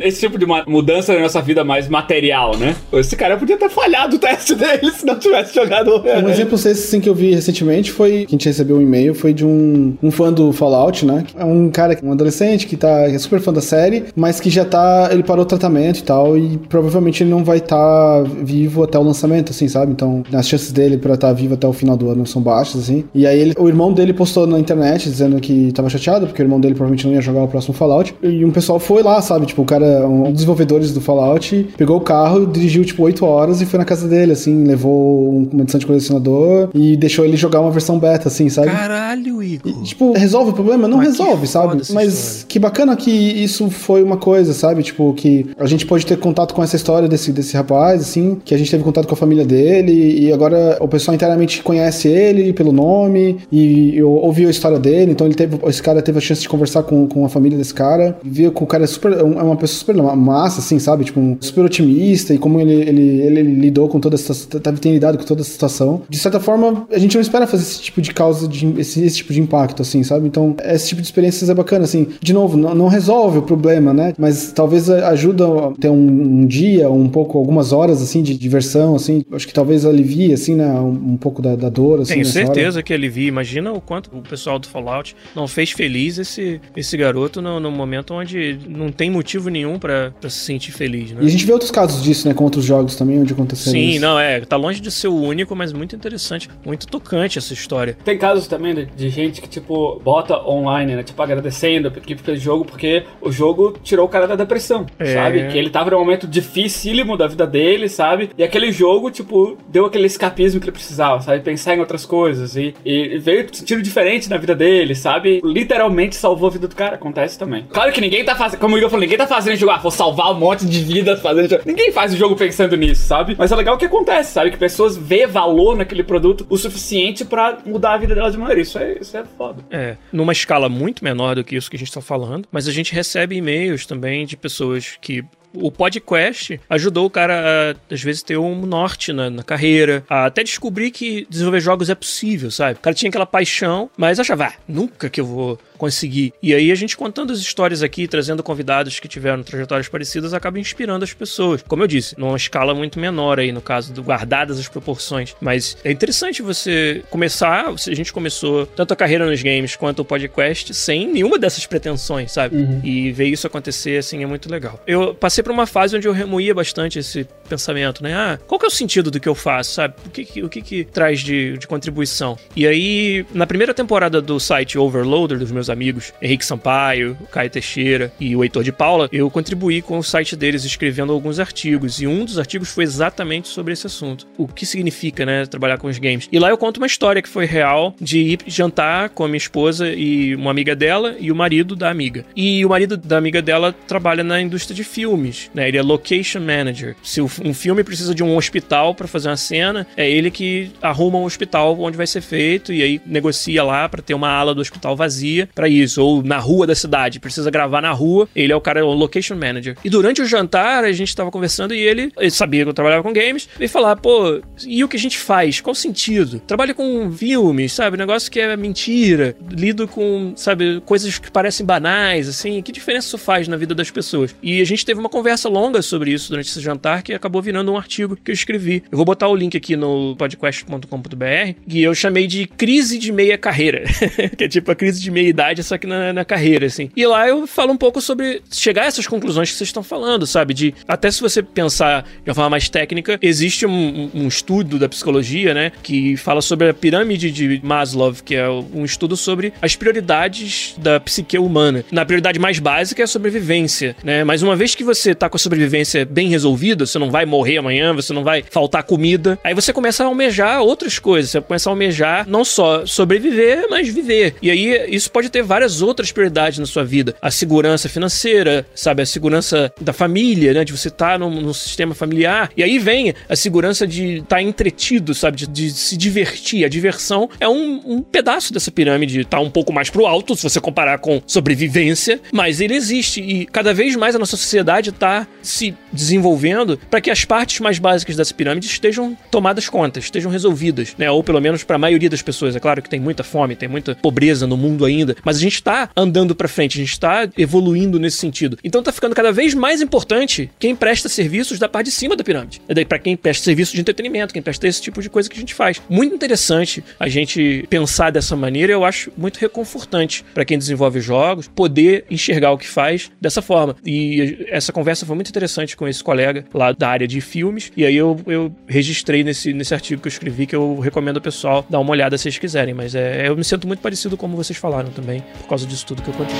[0.01, 2.75] Esse tipo de mudança na nossa vida mais material, né?
[2.93, 6.03] Esse cara podia ter falhado o teste dele se não tivesse jogado.
[6.25, 6.59] Um exemplo
[7.01, 10.11] que eu vi recentemente foi que a gente recebeu um e-mail, foi de um, um
[10.11, 11.25] fã do Fallout, né?
[11.37, 14.65] É um cara, um adolescente que tá é super fã da série, mas que já
[14.65, 15.09] tá.
[15.13, 18.99] Ele parou o tratamento e tal, e provavelmente ele não vai estar tá vivo até
[18.99, 19.93] o lançamento, assim, sabe?
[19.93, 22.83] Então, as chances dele pra estar tá vivo até o final do ano são baixas,
[22.83, 23.05] assim.
[23.15, 26.45] E aí ele, o irmão dele postou na internet dizendo que tava chateado, porque o
[26.45, 28.15] irmão dele provavelmente não ia jogar o próximo Fallout.
[28.23, 29.47] E um pessoal foi lá, sabe?
[29.47, 30.45] Tipo, o cara, um dos
[30.93, 34.65] do Fallout, pegou o carro, dirigiu tipo 8 horas e foi na casa dele, assim,
[34.65, 38.71] levou uma edição de colecionador e deixou ele jogar uma versão beta, assim, sabe?
[38.71, 39.34] Caralho,
[39.65, 40.89] E, tipo, resolve o problema?
[40.89, 41.83] Não Mas que resolve, sabe?
[41.93, 42.47] Mas história.
[42.49, 44.83] que bacana que isso foi uma coisa, sabe?
[44.83, 48.55] Tipo, que a gente pode ter contato com essa história desse, desse rapaz, assim, que
[48.55, 52.53] a gente teve contato com a família dele, e agora o pessoal inteiramente conhece ele
[52.53, 56.21] pelo nome, e eu ouvi a história dele, então ele teve, esse cara teve a
[56.21, 59.13] chance de conversar com, com a família desse cara, viu que o cara é super,
[59.13, 61.05] é uma pessoa super massa, assim, sabe?
[61.05, 64.35] Tipo, um super otimista, e como ele, ele, ele lidou com toda essa,
[64.81, 66.03] tem lidado com toda essa situação.
[66.09, 69.17] De certa forma, a gente não espera fazer esse tipo de causa, de, esse, esse
[69.17, 70.27] tipo de impacto, assim, sabe?
[70.27, 72.09] Então, esse tipo de experiências é bacana, assim.
[72.21, 74.13] De novo, não, não resolve o problema, né?
[74.19, 78.95] Mas talvez ajuda a ter um, um dia, um pouco, algumas horas, assim, de diversão,
[78.95, 79.25] assim.
[79.33, 80.67] Acho que talvez alivie, assim, né?
[80.67, 82.15] Um, um pouco da, da dor, assim.
[82.15, 82.47] Tenho nessa hora.
[82.47, 83.29] certeza que alivia.
[83.29, 87.71] Imagina o quanto o pessoal do Fallout não fez feliz esse, esse garoto no, no
[87.71, 91.19] momento onde não tem motivo nenhum pra pra se sentir feliz, né?
[91.23, 92.35] E a gente vê outros casos disso, né?
[92.35, 94.01] Com outros jogos também, onde aconteceu Sim, isso.
[94.01, 94.41] não, é.
[94.41, 97.97] Tá longe de ser o único, mas muito interessante, muito tocante essa história.
[98.05, 101.03] Tem casos também de, de gente que, tipo, bota online, né?
[101.03, 105.15] Tipo, agradecendo a equipe pelo jogo, porque o jogo tirou o cara da depressão, É.
[105.15, 105.49] sabe?
[105.49, 108.31] Que ele tava num momento dificílimo da vida dele, sabe?
[108.37, 111.41] E aquele jogo, tipo, deu aquele escapismo que ele precisava, sabe?
[111.41, 112.57] Pensar em outras coisas.
[112.57, 115.41] E, e veio um tiro diferente na vida dele, sabe?
[115.45, 116.95] Literalmente salvou a vida do cara.
[116.97, 117.65] Acontece também.
[117.73, 119.91] Claro que ninguém tá fazendo, como o Igor falou, ninguém tá fazendo jogo, ah, vou
[119.91, 121.63] salvar um monte de vidas fazendo jogo.
[121.67, 123.35] Ninguém faz o jogo pensando nisso, sabe?
[123.39, 124.51] Mas é legal que acontece, sabe?
[124.51, 128.61] Que pessoas vê valor naquele produto o suficiente pra mudar a vida delas de maneira.
[128.61, 129.65] Isso é, isso é foda.
[129.71, 132.73] É, numa escala muito menor do que isso que a gente tá falando, mas a
[132.73, 135.25] gente recebe e-mails também de pessoas que
[135.55, 140.43] o podcast ajudou o cara a, às vezes, ter um norte na, na carreira, até
[140.43, 142.79] descobrir que desenvolver jogos é possível, sabe?
[142.79, 146.33] O cara tinha aquela paixão, mas achava, ah, nunca que eu vou conseguir.
[146.43, 150.59] E aí a gente contando as histórias aqui, trazendo convidados que tiveram trajetórias parecidas, acaba
[150.59, 151.63] inspirando as pessoas.
[151.63, 155.35] Como eu disse, numa escala muito menor aí, no caso, do, guardadas as proporções.
[155.41, 160.05] Mas é interessante você começar, a gente começou tanto a carreira nos games quanto o
[160.05, 162.57] podcast sem nenhuma dessas pretensões, sabe?
[162.83, 164.81] E ver isso acontecer, assim, é muito legal.
[164.87, 168.15] Eu passei por uma fase onde eu remoía bastante esse pensamento, né?
[168.15, 169.95] Ah, qual que é o sentido do que eu faço, sabe?
[170.07, 172.37] O que o que, que traz de, de contribuição?
[172.57, 178.13] E aí, na primeira temporada do site Overloader, dos meus amigos, Henrique Sampaio, Caio Teixeira
[178.19, 182.01] e o Heitor de Paula, eu contribuí com o site deles escrevendo alguns artigos.
[182.01, 184.27] E um dos artigos foi exatamente sobre esse assunto.
[184.39, 186.29] O que significa, né, trabalhar com os games.
[186.33, 189.37] E lá eu conto uma história que foi real de ir jantar com a minha
[189.37, 192.25] esposa e uma amiga dela e o marido da amiga.
[192.35, 195.69] E o marido da amiga dela trabalha na indústria de filmes, né?
[195.69, 196.97] Ele é location manager.
[197.03, 201.19] Se um filme precisa de um hospital para fazer uma cena, é ele que arruma
[201.19, 204.61] um hospital onde vai ser feito e aí negocia lá para ter uma ala do
[204.61, 206.03] hospital vazia para isso.
[206.03, 209.37] Ou na rua da cidade, precisa gravar na rua, ele é o cara, o location
[209.37, 209.77] manager.
[209.85, 213.03] E durante o jantar, a gente tava conversando e ele, ele sabia que eu trabalhava
[213.03, 215.61] com games, veio falar, pô, e o que a gente faz?
[215.61, 216.41] Qual o sentido?
[216.41, 217.97] Trabalho com filmes, sabe?
[217.97, 219.37] Negócio que é mentira.
[219.51, 222.63] Lido com, sabe, coisas que parecem banais, assim.
[222.63, 224.35] Que diferença isso faz na vida das pessoas?
[224.43, 227.73] E a gente teve uma conversa longa sobre isso durante esse jantar que acabou virando
[227.73, 228.83] um artigo que eu escrevi.
[228.91, 233.37] Eu vou botar o link aqui no podcast.com.br e eu chamei de crise de meia
[233.39, 233.85] carreira.
[234.37, 236.91] que é tipo a crise de meia idade, só que na, na carreira, assim.
[236.97, 240.27] E lá eu falo um pouco sobre chegar a essas conclusões que vocês estão falando,
[240.27, 240.55] sabe?
[240.55, 244.89] De até se você pensar de uma forma mais técnica, existe um- um estudo da
[244.89, 245.73] psicologia, né?
[245.83, 251.01] Que fala sobre a pirâmide de Maslow, que é um estudo sobre as prioridades da
[251.01, 251.85] psique humana.
[251.91, 254.25] Na prioridade mais básica é a sobrevivência, né?
[254.25, 257.59] Mas uma vez que você tá com a sobrevivência bem resolvida, você não vai morrer
[257.59, 261.31] amanhã, você não vai faltar comida, aí você começa a almejar outras coisas.
[261.31, 264.37] Você começa a almejar não só sobreviver, mas viver.
[264.41, 267.15] E aí isso pode ter várias outras prioridades na sua vida.
[267.21, 269.03] A segurança financeira, sabe?
[269.03, 270.65] A segurança da família, né?
[270.65, 272.51] De você estar num, num sistema familiar.
[272.57, 275.39] E aí vem a segurança de estar entretido, sabe?
[275.39, 276.65] De, de se divertir.
[276.65, 279.25] A diversão é um, um pedaço dessa pirâmide.
[279.25, 283.21] Tá um pouco mais pro alto, se você comparar com sobrevivência, mas ele existe.
[283.21, 287.79] E cada vez mais a nossa sociedade está se desenvolvendo para que as partes mais
[287.79, 291.11] básicas dessa pirâmide estejam tomadas conta, estejam resolvidas, né?
[291.11, 292.57] Ou pelo menos para a maioria das pessoas.
[292.57, 295.55] É claro que tem muita fome, tem muita pobreza no mundo ainda, mas a gente
[295.55, 298.59] está andando para frente, a gente está evoluindo nesse sentido.
[298.65, 302.25] Então tá ficando cada vez mais importante quem presta serviços da parte de cima da
[302.25, 302.61] pirâmide.
[302.69, 305.37] É daí para quem presta serviços de entretenimento, quem presta esse tipo de coisa que
[305.37, 305.81] a gente faz.
[305.89, 311.49] Muito interessante a gente pensar dessa maneira, eu acho muito reconfortante para quem desenvolve jogos
[311.49, 313.77] poder enxergar o que faz dessa forma.
[313.85, 317.85] E essa conversa foi muito interessante com esse colega lá da área de filmes, e
[317.85, 321.65] aí eu, eu registrei nesse, nesse artigo que eu escrevi que eu recomendo ao pessoal
[321.69, 324.59] dar uma olhada se vocês quiserem, mas é, eu me sinto muito parecido como vocês
[324.59, 326.37] falaram também, por causa disso tudo que eu contei.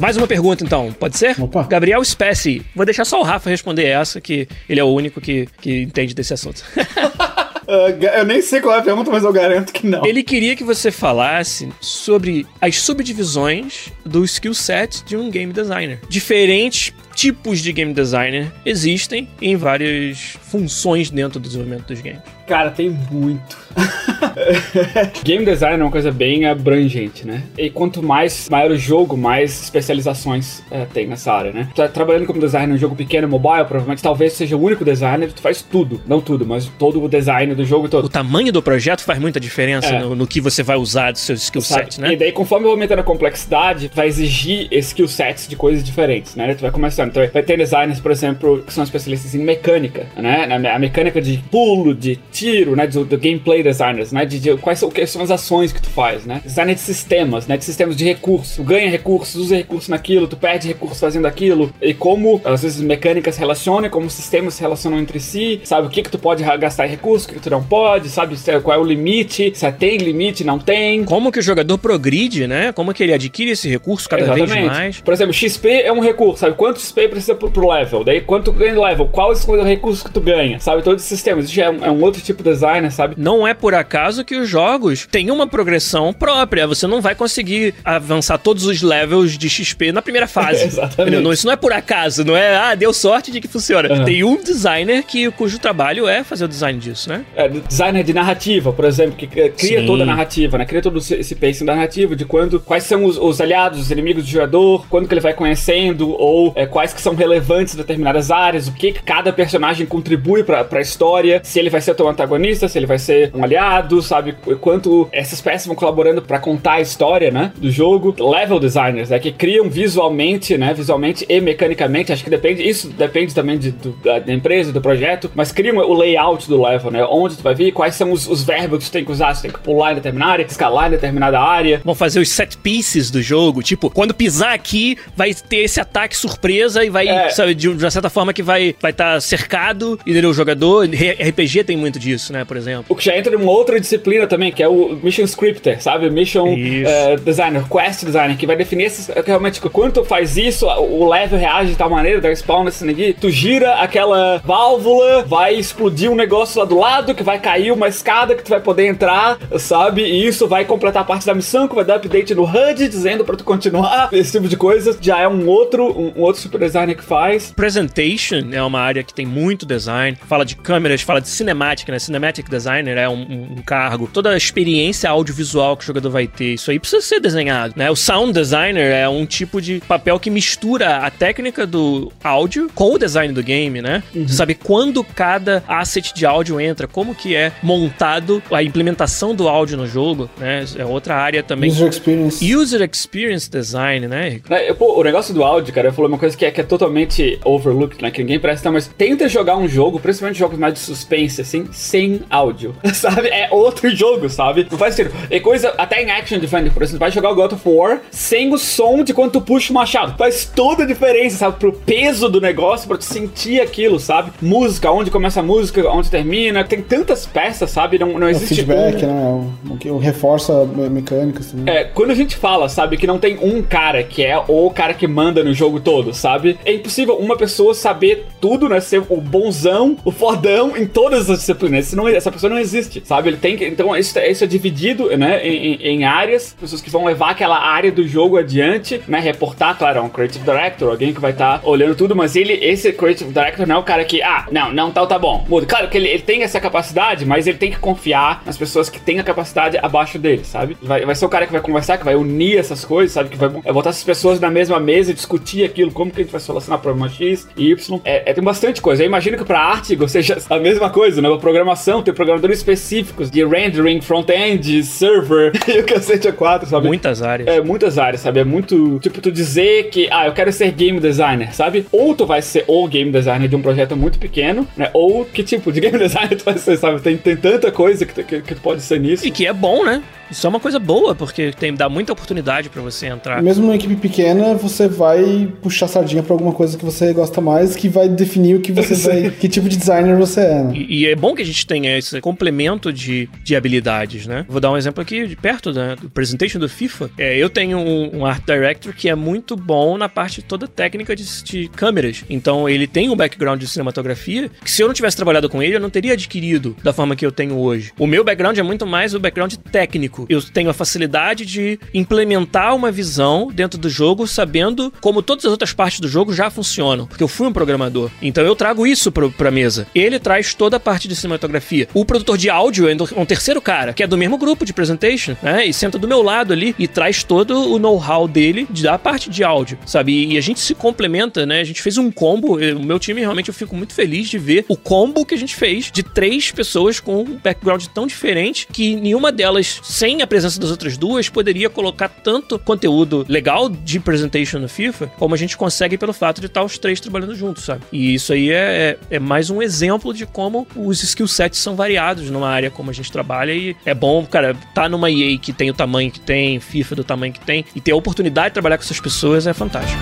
[0.00, 1.38] Mais uma pergunta, então, pode ser?
[1.38, 1.64] Opa.
[1.64, 2.64] Gabriel Spessi.
[2.74, 6.14] Vou deixar só o Rafa responder essa, que ele é o único que, que entende
[6.14, 6.64] desse assunto.
[7.70, 10.04] Ah, eu nem sei qual é a pergunta, mas eu garanto que não.
[10.04, 16.00] Ele queria que você falasse sobre as subdivisões do skill set de um game designer.
[16.08, 22.22] Diferentes tipos de game designer existem em várias funções dentro do desenvolvimento dos games.
[22.50, 23.56] Cara, tem muito.
[25.22, 27.44] Game design é uma coisa bem abrangente, né?
[27.56, 31.68] E quanto mais maior o jogo, mais especializações é, tem nessa área, né?
[31.72, 35.28] Tu tá trabalhando como designer num jogo pequeno, mobile, provavelmente talvez seja o único designer
[35.28, 36.00] que tu faz tudo.
[36.08, 38.06] Não tudo, mas todo o design do jogo todo.
[38.06, 40.00] O tamanho do projeto faz muita diferença É.
[40.00, 41.84] no, no que você vai usar do seu skill Sabe?
[41.84, 42.12] set, né?
[42.14, 46.52] E daí, conforme eu aumentando a complexidade, vai exigir skill sets de coisas diferentes, né?
[46.54, 47.10] Tu vai começando.
[47.10, 50.48] Então, vai ter designers, por exemplo, que são especialistas em mecânica, né?
[50.74, 52.86] A mecânica de pulo, de tiro, né?
[52.86, 54.24] Do, do gameplay designers, né?
[54.24, 56.40] De, de quais são, quais são as ações que tu faz, né?
[56.44, 57.56] Designer de sistemas, né?
[57.56, 58.56] De sistemas de recursos.
[58.56, 61.72] Tu ganha recursos, usa recursos naquilo, tu perde recursos fazendo aquilo.
[61.80, 65.86] E como, às vezes, mecânicas se relacionam, como sistemas se relacionam entre si, sabe?
[65.86, 68.36] O que que tu pode gastar em recursos, o que que tu não pode, sabe?
[68.36, 71.04] Se- Qual é o limite, se tem limite, não tem.
[71.04, 72.72] Como que o jogador progride, né?
[72.72, 75.00] Como que ele adquire esse recurso cada vez mais.
[75.00, 76.54] Por exemplo, XP é um recurso, sabe?
[76.56, 78.04] Quanto XP precisa pro, pro level?
[78.04, 79.06] Daí quanto ganha level?
[79.08, 80.58] Quais são os recursos que tu ganha?
[80.60, 80.82] Sabe?
[80.82, 81.44] Todos esses sistemas.
[81.46, 83.14] Isso já é um, é um outro tipo de designer, sabe?
[83.16, 86.66] Não é por acaso que os jogos têm uma progressão própria.
[86.66, 90.64] Você não vai conseguir avançar todos os levels de XP na primeira fase.
[90.64, 91.22] Exatamente.
[91.22, 93.92] Não, isso não é por acaso, não é, ah, deu sorte de que funciona.
[93.92, 94.04] Aham.
[94.04, 97.24] Tem um designer que, cujo trabalho é fazer o design disso, né?
[97.36, 99.86] É, designer de narrativa, por exemplo, que cria Sim.
[99.86, 100.64] toda a narrativa, né?
[100.64, 104.24] Cria todo esse- pacing da narrativa, de quando, quais são os, os aliados, os inimigos
[104.24, 108.30] do jogador, quando que ele vai conhecendo, ou é, quais que são relevantes em determinadas
[108.30, 111.94] áreas, o que que cada personagem contribui pra, pra história, se ele vai ser o
[112.10, 114.32] antagonista, se ele vai ser um aliado, sabe?
[114.32, 117.52] Qu- Quanto essas peças vão colaborando pra contar a história, né?
[117.56, 118.14] Do jogo.
[118.18, 119.18] Level designers, né?
[119.18, 120.72] Que criam visualmente, né?
[120.74, 125.30] Visualmente e mecanicamente, acho que depende, isso depende também de- do- da, empresa, do projeto,
[125.34, 127.04] mas criam o layout do level, né?
[127.08, 129.42] Onde tu vai vir, quais são os, os verbos que tu tem que usar, você
[129.42, 131.80] tem que pular em determinada área, escalar em determinada área.
[131.84, 133.62] Vão fazer os set pieces do jogo.
[133.62, 137.30] Tipo, quando pisar aqui, vai ter esse ataque surpresa e vai, É.
[137.30, 140.84] sabe, de uma certa forma que vai estar vai tá cercado e o jogador.
[140.86, 142.86] RPG tem muito disso, né, por exemplo.
[142.88, 146.10] O que já entra numa outra disciplina também, que é o Mission Scripter, sabe?
[146.10, 150.66] Mission eh, Designer, Quest Designer, que vai definir esses, que realmente quando tu faz isso,
[150.66, 155.54] o level reage de tal maneira, dá spawn nesse negócio, tu gira aquela válvula, vai
[155.54, 158.86] explodir um negócio lá do lado, que vai cair uma escada que tu vai poder
[158.86, 160.02] entrar, sabe?
[160.02, 163.36] E isso vai completar parte da missão, que vai dar update no HUD, dizendo pra
[163.36, 164.96] tu continuar, esse tipo de coisa.
[165.00, 167.52] Já é um outro, um, um outro super designer que faz.
[167.52, 171.98] Presentation é uma área que tem muito design, fala de câmeras, fala de cinemática, né?
[171.98, 174.08] Cinematic designer é um, um- cargo.
[174.12, 177.90] Toda a experiência audiovisual que o jogador vai ter, isso aí precisa ser desenhado, né?
[177.90, 182.94] O sound designer é um tipo de papel que mistura a técnica do áudio com
[182.94, 184.02] o design do game, né?
[184.28, 189.76] Saber quando cada asset de áudio entra, como que é montado a implementação do áudio
[189.76, 190.64] no jogo, né?
[190.76, 191.70] É outra área também.
[191.70, 192.54] User experience.
[192.56, 194.28] User Experience Design, né?
[194.30, 194.52] Rico?
[194.54, 196.64] Eu- pô, o negócio do áudio, cara, eu falei uma coisa que é, que é
[196.64, 198.10] totalmente overlooked, né?
[198.10, 202.20] Que ninguém presta, mas tenta jogar um jogo, principalmente jogos mais de suspense, assim, sem
[202.28, 202.74] áudio.
[202.94, 203.28] sabe?
[203.28, 204.66] É outro jogo, sabe?
[204.70, 205.14] Não faz sentido.
[205.30, 208.52] É coisa, até em Action Defender, por exemplo, vai jogar o God of War sem
[208.52, 210.16] o som de quando tu puxa o machado.
[210.18, 211.58] Faz toda a diferença, sabe?
[211.58, 214.30] Pro peso do negócio, pra tu sentir aquilo, sabe?
[214.42, 216.62] Música, onde começa a música, onde termina.
[216.64, 217.98] Tem tantas peças, sabe?
[217.98, 219.50] Não, não É o existe feedback, um- né?
[219.70, 221.72] O, o que o reforça me- mecânicas também.
[221.74, 224.92] é, quando a gente fala, sabe, que não tem um cara que é o cara
[224.94, 226.58] que manda no jogo todo, sabe?
[226.64, 228.80] É impossível uma pessoa saber tudo, né?
[228.80, 231.69] Ser o bonzão, o fodão em todas as disciplinas.
[231.82, 233.28] Senão, essa pessoa não existe, sabe?
[233.30, 233.64] Ele tem que.
[233.66, 235.46] Então, isso, isso é dividido, né?
[235.46, 239.20] Em, em- áreas, pessoas que vão levar aquela área do jogo adiante, né?
[239.20, 242.92] Reportar, claro, é um creative director, alguém que vai estar olhando tudo, mas ele, esse
[242.92, 245.66] creative director não é o cara que, ah, não, não, tal, tá bom, muda.
[245.66, 248.98] Claro que ele, ele tem essa capacidade, mas ele tem que confiar nas pessoas que
[248.98, 250.76] têm a capacidade abaixo dele, sabe?
[250.82, 253.28] Vai, vai ser o cara que vai conversar, que vai unir essas coisas, sabe?
[253.28, 256.24] Que vai é, botar essas pessoas na mesma mesa e discutir aquilo, como que a
[256.24, 258.00] gente vai solucionar problema X e Y.
[258.04, 259.02] É, é, tem bastante coisa.
[259.02, 261.28] Eu imagino que pra Artigo seja a mesma coisa, né?
[261.60, 266.86] Programação, tem programadores específicos de rendering, front-end, server e o cacete a quatro, sabe?
[266.86, 267.48] Muitas áreas.
[267.48, 268.40] É, muitas áreas, sabe?
[268.40, 268.98] É muito.
[269.00, 271.86] Tipo, tu dizer que, ah, eu quero ser game designer, sabe?
[271.92, 274.90] Ou tu vai ser o game designer de um projeto muito pequeno, né?
[274.94, 277.00] Ou que tipo de game designer tu vai ser, sabe?
[277.00, 279.26] Tem, tem tanta coisa que tu, que, que tu pode ser nisso.
[279.26, 280.02] E que é bom, né?
[280.30, 283.42] Isso é uma coisa boa, porque tem, dá muita oportunidade para você entrar.
[283.42, 287.74] Mesmo numa equipe pequena, você vai puxar sardinha pra alguma coisa que você gosta mais,
[287.74, 289.30] que vai definir o que você vai.
[289.30, 290.62] que tipo de designer você é.
[290.64, 290.72] Né?
[290.74, 294.44] E, e, é bom que a gente tenha esse complemento de, de habilidades, né?
[294.48, 297.10] Vou dar um exemplo aqui de perto né, do presentation do FIFA.
[297.18, 301.14] É, eu tenho um, um, art director que é muito bom na parte toda técnica
[301.16, 302.24] de, de câmeras.
[302.28, 305.76] Então ele tem um background de cinematografia que se eu não tivesse trabalhado com ele,
[305.76, 307.92] eu não teria adquirido da forma que eu tenho hoje.
[307.98, 310.19] O meu background é muito mais o background técnico.
[310.28, 315.50] Eu tenho a facilidade de implementar uma visão dentro do jogo, sabendo como todas as
[315.50, 318.10] outras partes do jogo já funcionam, porque eu fui um programador.
[318.22, 319.86] Então eu trago isso pro, pra mesa.
[319.94, 321.88] Ele traz toda a parte de cinematografia.
[321.94, 325.36] O produtor de áudio é um terceiro cara, que é do mesmo grupo de presentation,
[325.42, 325.66] né?
[325.66, 329.44] E senta do meu lado ali e traz todo o know-how dele da parte de
[329.44, 330.32] áudio, sabe?
[330.32, 331.60] E a gente se complementa, né?
[331.60, 332.56] A gente fez um combo.
[332.56, 335.54] O meu time realmente eu fico muito feliz de ver o combo que a gente
[335.54, 340.58] fez de três pessoas com um background tão diferente que nenhuma delas, sem a presença
[340.60, 345.56] das outras duas, poderia colocar tanto conteúdo legal de presentation no FIFA como a gente
[345.56, 347.82] consegue pelo fato de estar os três trabalhando juntos, sabe?
[347.92, 351.76] E isso aí é, é, é mais um exemplo de como os skill sets são
[351.76, 355.52] variados numa área como a gente trabalha e é bom, cara, tá numa EA que
[355.52, 358.54] tem o tamanho que tem, FIFA do tamanho que tem e ter a oportunidade de
[358.54, 360.00] trabalhar com essas pessoas é fantástico.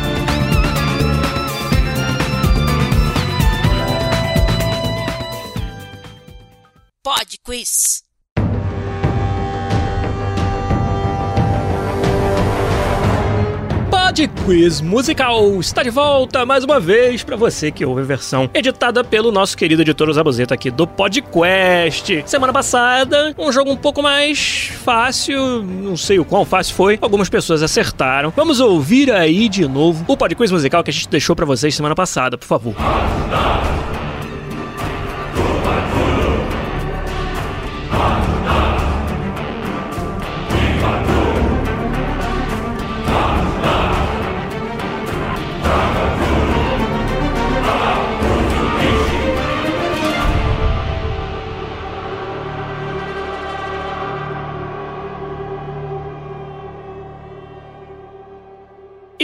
[7.03, 8.08] Pod Quiz.
[14.09, 18.49] Pod Quiz Musical está de volta mais uma vez para você que ouve a versão
[18.55, 22.23] editada pelo nosso querido editor Zabuzeta aqui do PodQuest.
[22.25, 27.29] Semana passada, um jogo um pouco mais fácil, não sei o quão fácil foi, algumas
[27.29, 28.33] pessoas acertaram.
[28.35, 31.75] Vamos ouvir aí de novo o Pod Quiz Musical que a gente deixou para vocês
[31.75, 32.75] semana passada, por favor.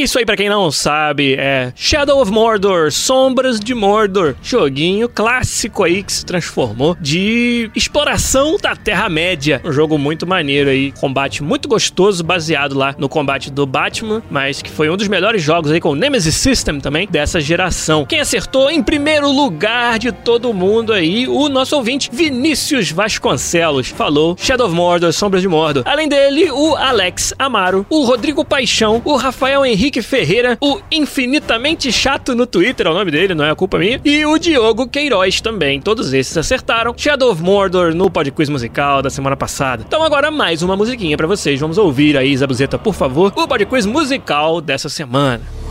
[0.05, 5.83] Isso aí, para quem não sabe, é Shadow of Mordor, Sombras de Mordor, joguinho clássico
[5.83, 9.63] aí que se transformou de exploração da Terra-média.
[9.65, 14.61] Um jogo muito maneiro aí, combate muito gostoso, baseado lá no combate do Batman, mas
[14.61, 18.05] que foi um dos melhores jogos aí com o Nemesis System também dessa geração.
[18.05, 24.37] Quem acertou em primeiro lugar de todo mundo aí, o nosso ouvinte Vinícius Vasconcelos falou
[24.39, 25.83] Shadow of Mordor, Sombras de Mordor.
[25.87, 31.93] Além dele, o Alex Amaro, o Rodrigo Paixão, o Rafael Henrique Henrique Ferreira, o infinitamente
[31.93, 34.89] chato no Twitter, é o nome dele, não é a culpa minha, e o Diogo
[34.89, 35.81] Queiroz também.
[35.81, 36.95] Todos esses acertaram.
[36.97, 39.85] Shadow of Mordor no Podquiz musical da semana passada.
[39.87, 41.61] Então agora mais uma musiquinha para vocês.
[41.61, 45.64] Vamos ouvir aí, Zabuzeta, por favor, o Podquiz musical dessa semana.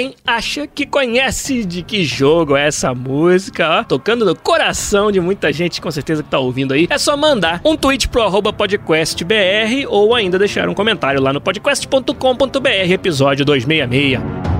[0.00, 5.20] Quem acha que conhece de que jogo é essa música, ó, tocando no coração de
[5.20, 8.50] muita gente, com certeza que tá ouvindo aí, é só mandar um tweet pro arroba
[8.50, 14.50] podcastbr ou ainda deixar um comentário lá no podcast.com.br, episódio 266.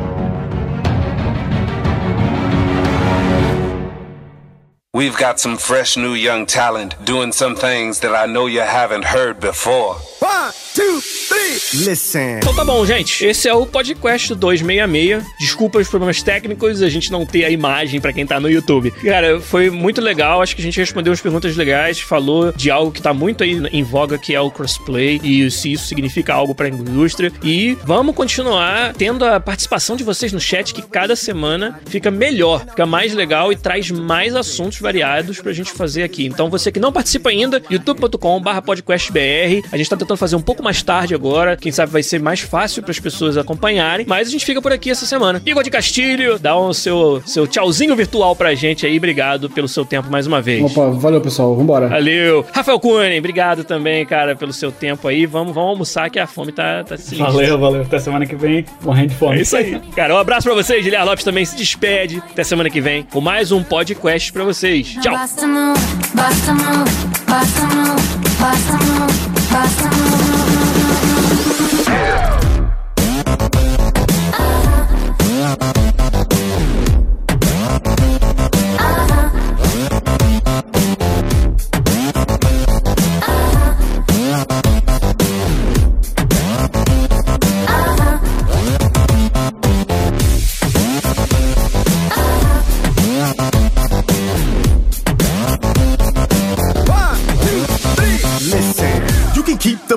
[4.93, 9.07] We've got some fresh new young talent doing some things that I know you haven't
[9.07, 9.95] heard before.
[10.19, 11.40] One, two, three,
[11.75, 12.39] listen.
[12.39, 13.25] Então tá bom, gente.
[13.25, 15.25] Esse é o podcast 266.
[15.39, 18.91] Desculpa os problemas técnicos, a gente não ter a imagem para quem tá no YouTube.
[18.91, 20.43] Cara, foi muito legal.
[20.43, 23.61] Acho que a gente respondeu umas perguntas legais, falou de algo que tá muito aí
[23.73, 27.33] em voga, que é o crossplay e se isso significa algo para a indústria.
[27.43, 32.67] E vamos continuar tendo a participação de vocês no chat, que cada semana fica melhor,
[32.67, 36.27] fica mais legal e traz mais assuntos variados pra gente fazer aqui.
[36.27, 39.69] Então você que não participa ainda, youtube.com/podcastbr.
[39.73, 42.41] A gente tá tentando fazer um pouco mais tarde agora, quem sabe vai ser mais
[42.41, 45.43] fácil para as pessoas acompanharem, mas a gente fica por aqui essa semana.
[45.45, 48.97] Igor de Castilho, dá o um seu seu tchauzinho virtual pra gente aí.
[48.97, 50.65] Obrigado pelo seu tempo mais uma vez.
[50.65, 51.89] Opa, valeu pessoal, vambora.
[51.89, 52.45] Valeu.
[52.53, 55.27] Rafael Cunha, obrigado também, cara, pelo seu tempo aí.
[55.27, 57.33] Vamos, vamos almoçar que a fome tá, tá sinistra.
[57.33, 57.83] Valeu, valeu.
[57.83, 59.39] Até semana que vem, morrendo de fome.
[59.39, 59.81] É isso aí.
[59.95, 60.85] cara, um abraço pra vocês.
[60.85, 62.23] Giliar Lopes também se despede.
[62.31, 64.97] Até semana que vem com mais um podcast pra vocês vocês.
[65.01, 65.13] Tchau.
[65.13, 65.81] Basta move,
[66.15, 66.91] basta move,
[67.27, 70.50] basta move, basta move, basta move.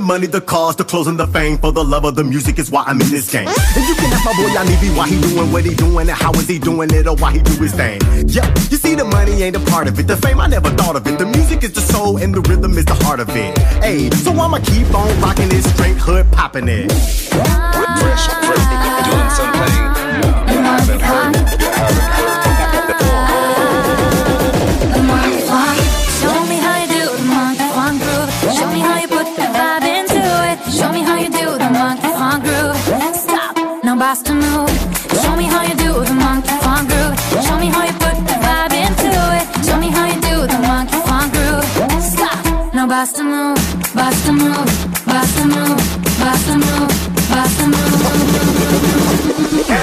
[0.03, 1.57] Money, the cars, the clothes, and the fame.
[1.57, 3.47] For the love of the music is why I'm in this game.
[3.47, 6.31] And you can ask my boy Yanibi why he doing what he doing and how
[6.33, 8.01] is he doing it or why he do his thing.
[8.27, 10.07] Yep, you see the money ain't a part of it.
[10.07, 11.17] The fame I never thought of it.
[11.17, 13.57] The music is the soul and the rhythm is the heart of it.
[13.81, 16.91] Hey, so I'ma keep on rocking it, straight hood popping it.
[16.91, 18.65] Fresh, fresh,
[19.07, 19.93] doing something
[20.53, 22.32] you haven't heard, you haven't heard
[43.03, 45.83] bust a move, bust a move, bust move,
[46.55, 47.67] move,
[49.67, 49.82] move.